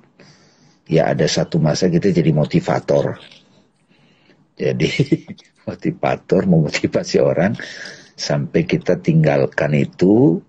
[0.90, 3.22] ya ada satu masa kita jadi motivator.
[4.58, 4.90] Jadi
[5.70, 7.54] motivator memotivasi orang
[8.20, 10.44] sampai kita tinggalkan itu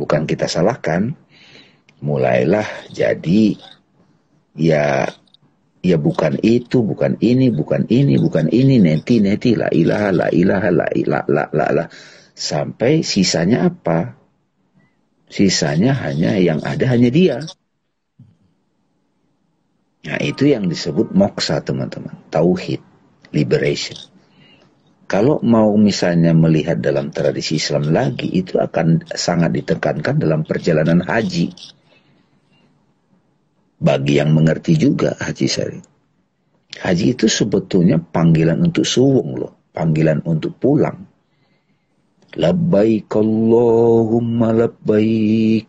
[0.00, 1.12] bukan kita salahkan,
[2.00, 3.60] mulailah jadi
[4.56, 5.12] ya
[5.84, 10.68] ya bukan itu, bukan ini, bukan ini, bukan ini, neti neti la ilaha la ilaha
[10.72, 11.84] la ilaha la la la
[12.32, 14.16] sampai sisanya apa?
[15.30, 17.38] Sisanya hanya yang ada hanya dia.
[20.00, 22.80] Nah itu yang disebut moksa teman-teman, tauhid,
[23.30, 24.09] liberation.
[25.10, 31.50] Kalau mau misalnya melihat dalam tradisi Islam lagi, itu akan sangat ditekankan dalam perjalanan haji.
[33.82, 35.80] Bagi yang mengerti juga Haji Sari.
[36.78, 41.10] Haji itu sebetulnya panggilan untuk suwung loh, panggilan untuk pulang.
[42.38, 45.66] Labbaik Allahumma labbaik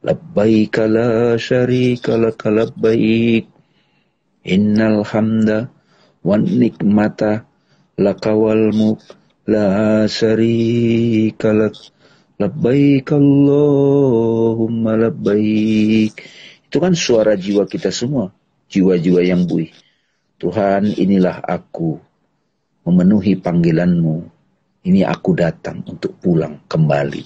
[0.00, 3.44] Labbaik la syarika laka labbaik
[4.48, 5.68] Innal hamda
[6.24, 7.51] wan nikmata
[7.98, 9.02] laka wal mulk
[9.48, 11.76] la syarika lak.
[12.42, 16.14] Labbaik Allahumma labbaik.
[16.66, 18.34] Itu kan suara jiwa kita semua.
[18.66, 19.70] Jiwa-jiwa yang buih.
[20.42, 22.02] Tuhan inilah aku.
[22.82, 24.26] Memenuhi panggilanmu.
[24.82, 27.22] Ini aku datang untuk pulang kembali.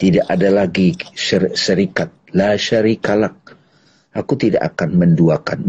[0.00, 0.96] Tidak ada lagi
[1.52, 3.45] serikat La syarikalak
[4.16, 5.60] Aku tidak akan menduakan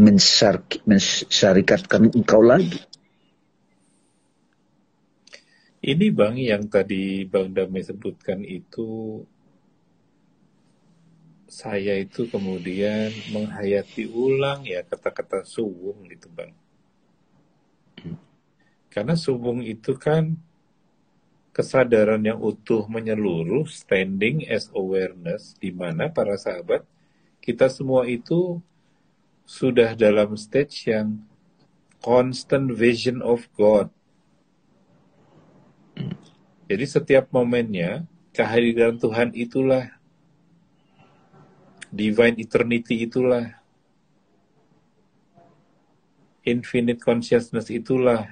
[0.87, 2.79] Mensyarikatkan engkau lagi
[5.87, 9.23] ini Bang yang tadi Bang Damai sebutkan itu
[11.47, 16.51] saya itu kemudian menghayati ulang ya kata-kata suwung gitu Bang.
[18.91, 20.35] Karena suwung itu kan
[21.55, 26.83] kesadaran yang utuh menyeluruh standing as awareness di mana para sahabat
[27.47, 28.59] kita semua itu
[29.47, 31.23] sudah dalam stage yang
[32.03, 33.87] constant vision of God
[36.67, 38.03] jadi setiap momennya
[38.35, 39.87] kehadiran Tuhan itulah
[41.87, 43.57] divine eternity itulah
[46.47, 48.31] infinite consciousness itulah.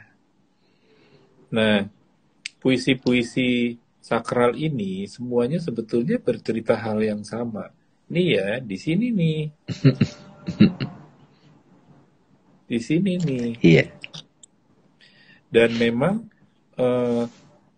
[1.52, 1.92] Nah,
[2.64, 7.75] puisi-puisi sakral ini semuanya sebetulnya bercerita hal yang sama.
[8.06, 9.50] Nih ya, di sini nih.
[12.70, 13.58] di sini nih.
[13.62, 13.86] Iya.
[15.50, 16.30] Dan memang
[16.78, 17.26] uh,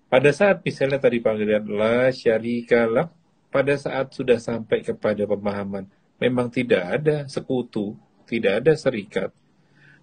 [0.07, 3.09] pada saat misalnya tadi panggilan la syarika lak,
[3.47, 5.87] pada saat sudah sampai kepada pemahaman,
[6.19, 7.95] memang tidak ada sekutu,
[8.27, 9.31] tidak ada serikat,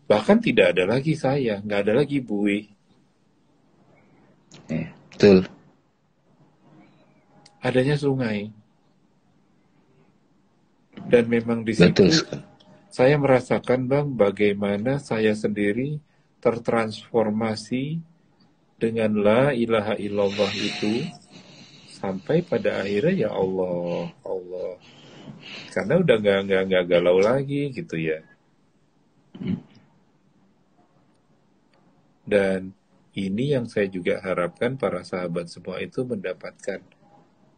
[0.08, 2.72] bahkan tidak ada lagi saya, nggak ada lagi bui.
[4.72, 5.44] Eh, betul.
[7.64, 8.63] Adanya sungai.
[11.08, 12.08] Dan memang di situ
[12.94, 15.98] saya merasakan bang bagaimana saya sendiri
[16.38, 17.98] tertransformasi
[18.78, 21.02] dengan la ilaha illallah itu
[21.90, 24.78] sampai pada akhirnya ya Allah Allah.
[25.74, 28.22] Karena udah nggak nggak nggak galau lagi gitu ya.
[32.22, 32.70] Dan
[33.18, 36.78] ini yang saya juga harapkan para sahabat semua itu mendapatkan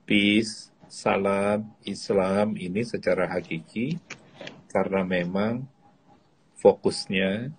[0.09, 3.99] peace salam Islam ini secara hakiki
[4.71, 5.67] karena memang
[6.59, 7.51] fokusnya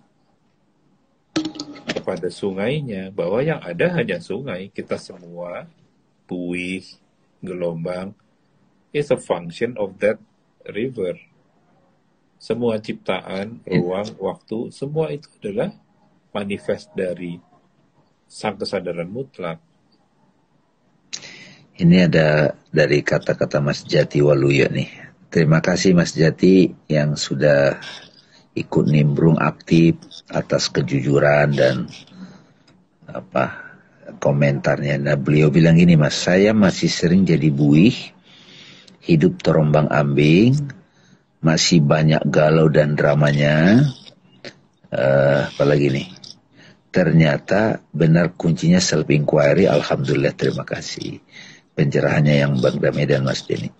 [1.92, 3.12] kepada sungainya.
[3.12, 5.68] Bahwa yang ada hanya sungai kita semua
[6.28, 6.84] buih
[7.44, 8.16] gelombang
[8.92, 10.16] is a function of that
[10.72, 11.16] river.
[12.38, 13.82] Semua ciptaan ya.
[13.82, 15.74] ruang waktu semua itu adalah
[16.30, 17.42] manifest dari
[18.28, 19.58] sang kesadaran mutlak
[21.78, 24.90] ini ada dari kata-kata Mas Jati Waluyo nih
[25.30, 27.78] terima kasih Mas Jati yang sudah
[28.58, 29.94] ikut nimbrung aktif
[30.26, 31.86] atas kejujuran dan
[33.06, 33.68] apa
[34.18, 34.98] komentarnya.
[34.98, 37.94] Nah, beliau bilang gini, Mas, saya masih sering jadi buih,
[39.04, 40.58] hidup terombang ambing,
[41.38, 43.86] masih banyak galau dan dramanya.
[44.88, 46.08] Uh, apalagi nih?
[46.88, 49.68] Ternyata benar kuncinya self inquiry.
[49.68, 51.20] Alhamdulillah, terima kasih.
[51.78, 53.70] Pencerahannya yang Bang Damai dan Mas Denny.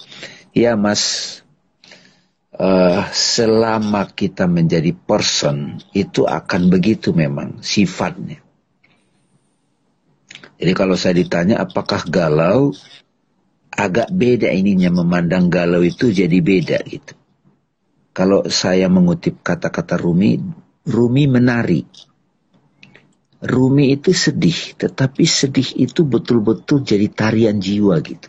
[0.55, 1.03] Ya, Mas,
[2.55, 8.39] uh, selama kita menjadi person itu akan begitu memang sifatnya.
[10.59, 12.71] Jadi kalau saya ditanya apakah galau,
[13.75, 17.15] agak beda ininya memandang galau itu jadi beda gitu.
[18.11, 20.43] Kalau saya mengutip kata-kata Rumi,
[20.83, 21.87] Rumi menari.
[23.39, 28.29] Rumi itu sedih, tetapi sedih itu betul-betul jadi tarian jiwa gitu.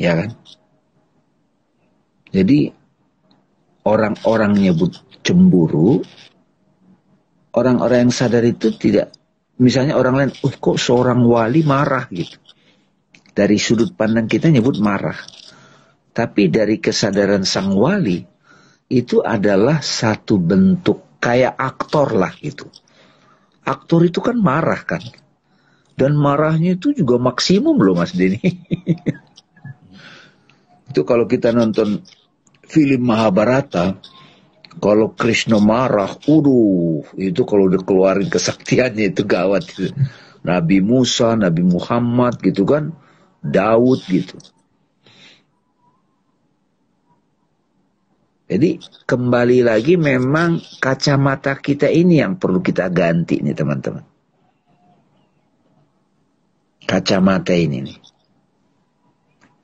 [0.00, 0.30] ya kan?
[2.32, 2.72] Jadi
[3.84, 6.00] orang-orang nyebut cemburu,
[7.52, 9.12] orang-orang yang sadar itu tidak,
[9.60, 12.40] misalnya orang lain, oh kok seorang wali marah gitu.
[13.30, 15.20] Dari sudut pandang kita nyebut marah.
[16.10, 18.18] Tapi dari kesadaran sang wali,
[18.90, 22.66] itu adalah satu bentuk kayak aktor lah gitu.
[23.62, 25.04] Aktor itu kan marah kan.
[25.94, 28.40] Dan marahnya itu juga maksimum loh Mas Denny.
[30.90, 32.02] Itu kalau kita nonton
[32.66, 33.94] film Mahabharata,
[34.82, 39.70] kalau Krishna marah, uduh, itu kalau udah keluarin kesaktiannya itu gawat.
[40.42, 42.90] Nabi Musa, Nabi Muhammad gitu kan,
[43.38, 44.34] Daud gitu.
[48.50, 54.02] Jadi kembali lagi memang kacamata kita ini yang perlu kita ganti nih teman-teman.
[56.82, 57.98] Kacamata ini nih.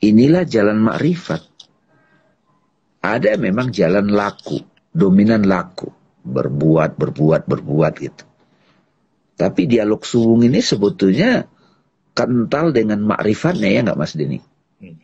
[0.06, 1.42] Inilah jalan makrifat.
[3.02, 4.62] Ada memang jalan laku,
[4.94, 5.90] dominan laku.
[6.22, 8.24] Berbuat, berbuat, berbuat gitu.
[9.34, 11.42] Tapi dialog suwung ini sebetulnya
[12.14, 14.38] kental dengan makrifatnya ya nggak Mas Denny?
[14.78, 14.94] Hmm.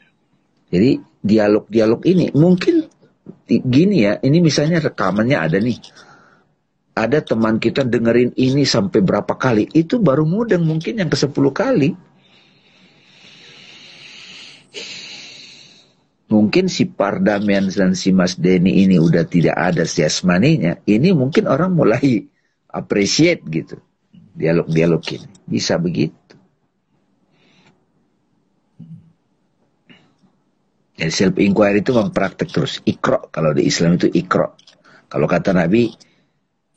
[0.71, 2.92] Jadi dialog-dialog ini mungkin
[3.47, 5.79] gini ya, ini misalnya rekamannya ada nih.
[6.93, 11.53] Ada teman kita dengerin ini sampai berapa kali, itu baru mudeng mungkin yang ke sepuluh
[11.53, 11.97] kali.
[16.33, 20.81] Mungkin si Pardamian dan si Mas Denny ini udah tidak ada jasmaninya.
[20.89, 22.25] Ini mungkin orang mulai
[22.81, 23.77] appreciate gitu.
[24.33, 25.29] Dialog-dialog ini.
[25.45, 26.17] Bisa begitu.
[31.03, 32.79] Jadi self inquiry itu memang praktek terus.
[32.87, 34.55] Ikro kalau di Islam itu ikro.
[35.11, 35.91] Kalau kata Nabi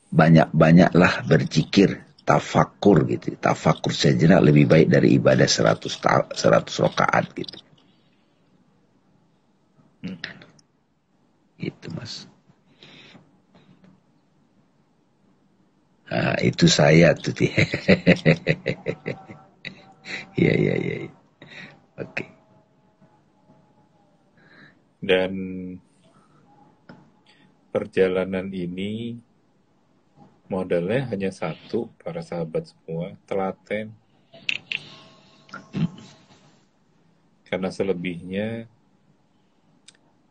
[0.09, 3.37] banyak-banyaklah berzikir tafakur gitu.
[3.37, 6.01] Tafakur sejenak lebih baik dari ibadah 100
[6.33, 7.57] 100 rakaat gitu.
[10.01, 10.17] Hmm.
[11.61, 12.25] Itu Mas.
[16.09, 17.37] Nah, itu saya tuh.
[20.37, 20.95] Iya, iya, iya.
[21.05, 21.11] iya.
[21.97, 22.13] Oke.
[22.13, 22.34] Okay.
[25.05, 25.33] Dan
[27.69, 29.21] perjalanan ini
[30.49, 33.93] modalnya hanya satu, para sahabat semua, telaten.
[37.45, 38.65] Karena selebihnya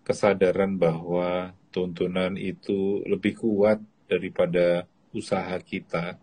[0.03, 3.79] kesadaran bahwa tuntunan itu lebih kuat
[4.11, 6.19] daripada usaha kita,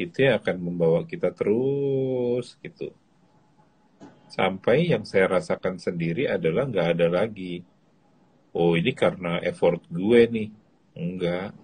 [0.00, 2.88] itu yang akan membawa kita terus gitu.
[4.32, 7.60] Sampai yang saya rasakan sendiri adalah nggak ada lagi
[8.52, 10.48] oh ini karena effort gue nih.
[10.92, 11.56] Enggak.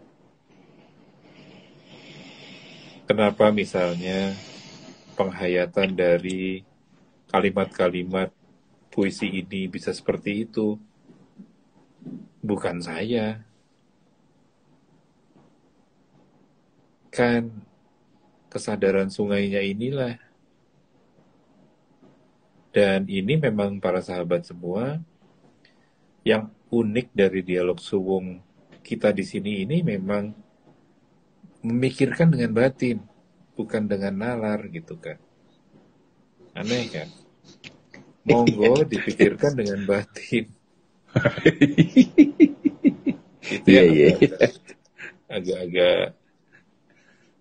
[3.08, 4.36] Kenapa misalnya
[5.16, 6.60] penghayatan dari
[7.32, 8.32] kalimat-kalimat
[8.92, 10.76] puisi ini bisa seperti itu?
[12.44, 13.40] Bukan saya.
[17.08, 17.64] Kan
[18.52, 20.20] kesadaran sungainya inilah.
[22.72, 25.00] Dan ini memang para sahabat semua
[26.20, 28.40] yang unik dari dialog suwung
[28.84, 30.32] kita di sini ini memang
[31.64, 33.04] memikirkan dengan batin,
[33.52, 35.18] bukan dengan nalar gitu kan.
[36.56, 37.08] Aneh kan?
[38.24, 40.48] Monggo dipikirkan dengan batin.
[43.48, 44.16] Itu yeah, yeah.
[45.28, 46.17] agak-agak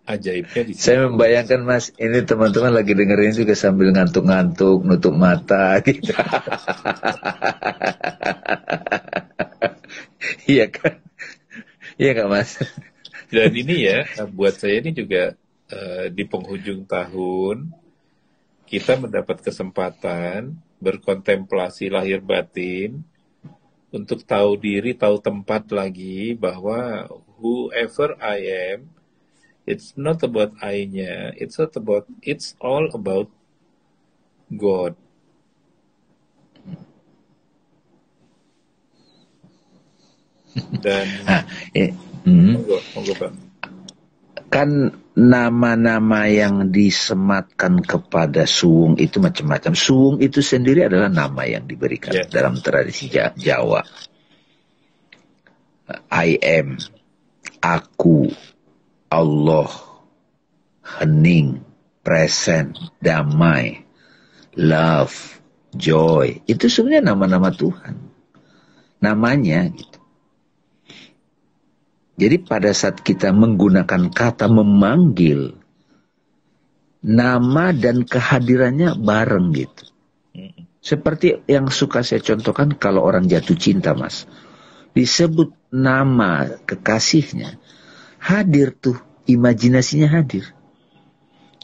[0.07, 0.71] ajaibnya di.
[0.73, 6.15] Saya membayangkan Mas, ini teman-teman lagi dengerin juga sambil ngantuk-ngantuk, nutup mata gitu.
[10.47, 11.03] Iya kan?
[11.99, 12.57] Iya nggak Mas?
[13.27, 15.35] Dan ini ya, buat saya ini juga
[15.69, 17.75] uh, di penghujung tahun
[18.67, 23.03] kita mendapat kesempatan berkontemplasi lahir batin
[23.89, 27.07] untuk tahu diri, tahu tempat lagi bahwa
[27.39, 28.39] whoever I
[28.75, 28.79] am
[29.67, 31.35] It's not about I-nya.
[31.35, 32.07] It's not about.
[32.23, 33.27] It's all about
[34.47, 34.95] God.
[40.79, 41.43] Dan ah,
[41.75, 41.91] eh,
[42.23, 43.31] mm, monggo, monggo Pak.
[44.47, 49.75] Kan nama-nama yang disematkan kepada suung itu macam-macam.
[49.75, 52.31] Suung itu sendiri adalah nama yang diberikan yeah.
[52.31, 53.83] dalam tradisi Jawa.
[56.07, 56.79] I am,
[57.59, 58.31] aku,
[59.07, 59.71] Allah,
[60.83, 61.63] hening,
[62.03, 63.83] present, damai,
[64.59, 65.15] love,
[65.75, 66.43] joy.
[66.43, 67.95] Itu sebenarnya nama-nama Tuhan.
[68.99, 69.99] Namanya gitu.
[72.17, 75.53] Jadi pada saat kita menggunakan kata memanggil,
[77.05, 79.85] nama dan kehadirannya bareng gitu.
[80.81, 84.25] Seperti yang suka saya contohkan kalau orang jatuh cinta mas.
[84.97, 87.61] Disebut nama kekasihnya
[88.19, 90.43] hadir tuh, imajinasinya hadir.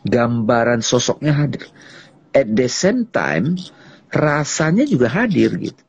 [0.03, 1.67] Gambaran sosoknya hadir.
[2.33, 3.57] At the same time,
[4.09, 5.83] rasanya juga hadir gitu.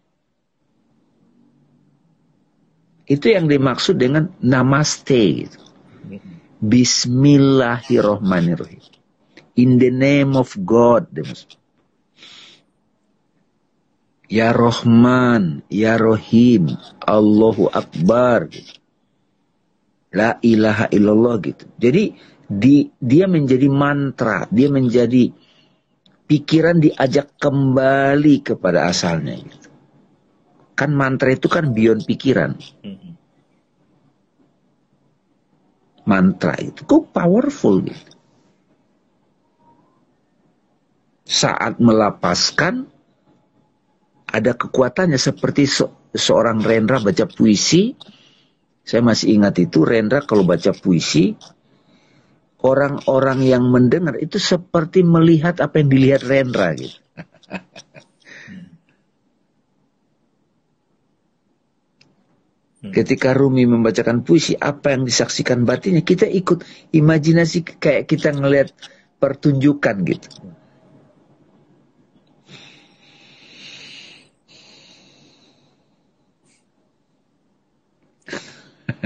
[3.05, 5.61] Itu yang dimaksud dengan namaste gitu.
[6.65, 8.81] Bismillahirrahmanirrahim.
[9.61, 11.12] In the name of God.
[14.33, 18.49] Ya Rahman, Ya Rahim, Allahu Akbar.
[18.49, 18.81] Gitu.
[20.15, 21.65] La ilaha illallah gitu.
[21.77, 22.15] Jadi
[22.47, 25.35] di, dia menjadi mantra, dia menjadi
[26.31, 29.69] pikiran diajak kembali kepada asalnya gitu.
[30.79, 32.55] Kan mantra itu kan beyond pikiran.
[36.05, 38.12] mantra itu kok powerful gitu.
[41.25, 42.85] Saat melapaskan
[44.29, 47.97] ada kekuatannya seperti se seorang Rendra baca puisi.
[48.85, 51.32] Saya masih ingat itu Rendra kalau baca puisi
[52.64, 56.97] orang-orang yang mendengar itu seperti melihat apa yang dilihat Rendra gitu.
[62.85, 62.93] Hmm.
[62.93, 68.76] Ketika Rumi membacakan puisi, apa yang disaksikan batinnya, kita ikut imajinasi kayak kita ngelihat
[69.16, 70.28] pertunjukan gitu.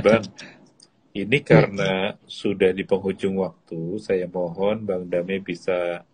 [0.02, 0.24] Bang,
[1.14, 6.06] ini karena sudah di penghujung waktu, saya mohon Bang Dame bisa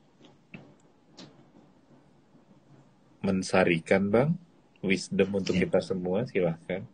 [3.24, 4.30] mensarikan Bang
[4.84, 5.64] wisdom untuk ya.
[5.64, 6.84] kita semua, silahkan.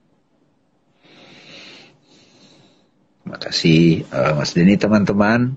[3.20, 5.55] Terima kasih uh, Mas Denny teman-teman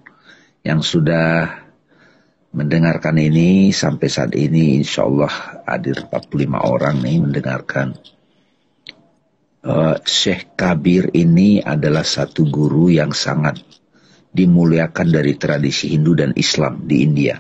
[0.62, 1.64] yang sudah
[2.54, 5.34] mendengarkan ini sampai saat ini insya Allah
[5.66, 7.98] hadir 45 orang nih mendengarkan.
[9.64, 13.64] Uh, Syekh Kabir ini adalah satu guru yang sangat
[14.36, 17.40] dimuliakan dari tradisi Hindu dan Islam di India.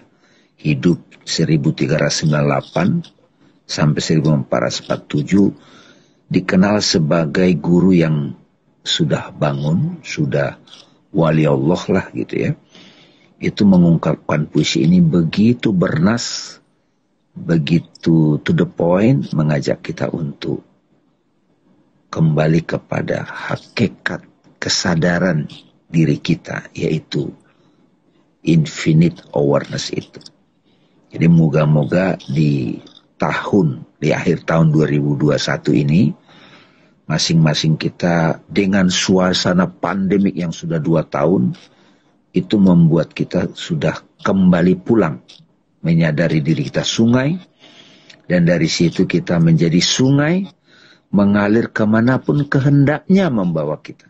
[0.55, 8.39] Hidup 1398 sampai 1447 dikenal sebagai guru yang
[8.87, 10.63] sudah bangun, sudah
[11.11, 12.55] wali Allah lah gitu ya.
[13.35, 16.55] Itu mengungkapkan puisi ini begitu bernas,
[17.35, 20.63] begitu to the point, mengajak kita untuk
[22.13, 24.21] kembali kepada hakikat
[24.61, 25.49] kesadaran
[25.89, 27.33] diri kita, yaitu
[28.45, 30.21] infinite awareness itu.
[31.09, 32.77] Jadi moga-moga di
[33.17, 35.33] tahun, di akhir tahun 2021
[35.73, 36.13] ini,
[37.09, 41.57] masing-masing kita dengan suasana pandemik yang sudah dua tahun
[42.33, 45.21] itu membuat kita sudah kembali pulang
[45.83, 47.35] menyadari diri kita sungai
[48.25, 50.47] dan dari situ kita menjadi sungai
[51.13, 54.09] mengalir ke mana pun kehendaknya membawa kita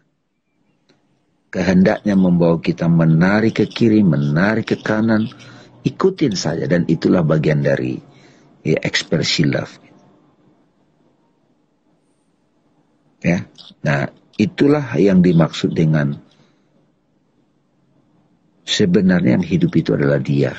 [1.52, 5.28] kehendaknya membawa kita menarik ke kiri menarik ke kanan
[5.84, 8.00] ikutin saja dan itulah bagian dari
[8.64, 9.84] ya, ekspresi love
[13.24, 13.48] Ya.
[13.88, 16.20] Nah, itulah yang dimaksud dengan
[18.68, 20.52] sebenarnya yang hidup itu adalah dia.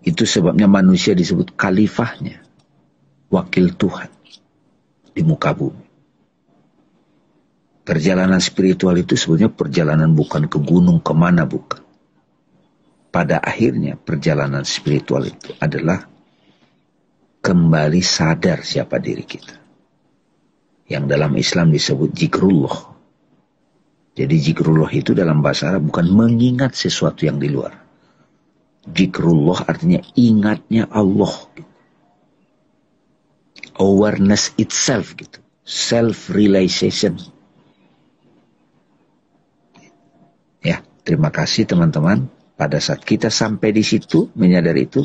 [0.00, 2.43] Itu sebabnya manusia disebut khalifahnya,
[3.34, 4.10] wakil Tuhan
[5.14, 5.84] di muka bumi.
[7.84, 11.84] Perjalanan spiritual itu sebenarnya perjalanan bukan ke gunung ke mana bukan.
[13.12, 16.02] Pada akhirnya perjalanan spiritual itu adalah
[17.44, 19.54] kembali sadar siapa diri kita
[20.88, 22.76] yang dalam Islam disebut jikrullah.
[24.14, 27.74] Jadi jikrullah itu dalam bahasa Arab bukan mengingat sesuatu yang di luar.
[28.84, 31.34] Jikrullah artinya ingatnya Allah.
[33.78, 35.42] Awareness itself gitu.
[35.64, 37.18] Self-realization.
[40.62, 42.28] Ya, terima kasih teman-teman.
[42.54, 45.02] Pada saat kita sampai di situ, menyadari itu,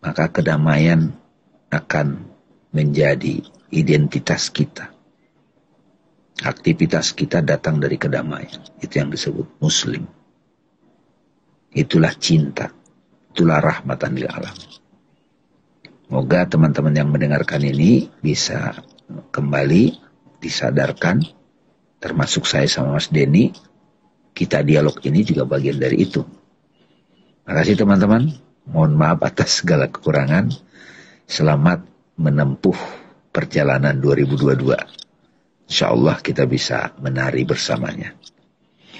[0.00, 1.12] maka kedamaian
[1.68, 2.24] akan
[2.72, 4.88] menjadi identitas kita.
[6.42, 8.64] Aktivitas kita datang dari kedamaian.
[8.80, 10.08] Itu yang disebut muslim.
[11.70, 12.72] Itulah cinta.
[13.32, 14.56] Itulah rahmatan lil alam.
[16.12, 18.76] Moga teman-teman yang mendengarkan ini bisa
[19.32, 19.96] kembali
[20.44, 21.24] disadarkan
[22.04, 23.48] termasuk saya sama Mas Denny
[24.36, 26.20] kita dialog ini juga bagian dari itu.
[27.48, 28.28] Makasih teman-teman.
[28.68, 30.52] Mohon maaf atas segala kekurangan.
[31.24, 31.80] Selamat
[32.20, 32.76] menempuh
[33.32, 34.68] perjalanan 2022.
[35.64, 38.12] Insya Allah kita bisa menari bersamanya.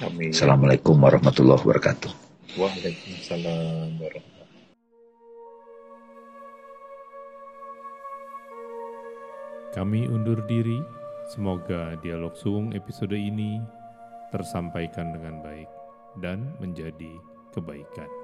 [0.01, 0.33] Amin.
[0.33, 2.11] Assalamualaikum warahmatullahi wabarakatuh.
[2.57, 4.32] Waalaikumsalam warahmatullahi
[9.73, 10.77] Kami undur diri.
[11.33, 13.57] Semoga dialog suung episode ini
[14.29, 15.71] tersampaikan dengan baik
[16.21, 17.17] dan menjadi
[17.57, 18.22] kebaikan.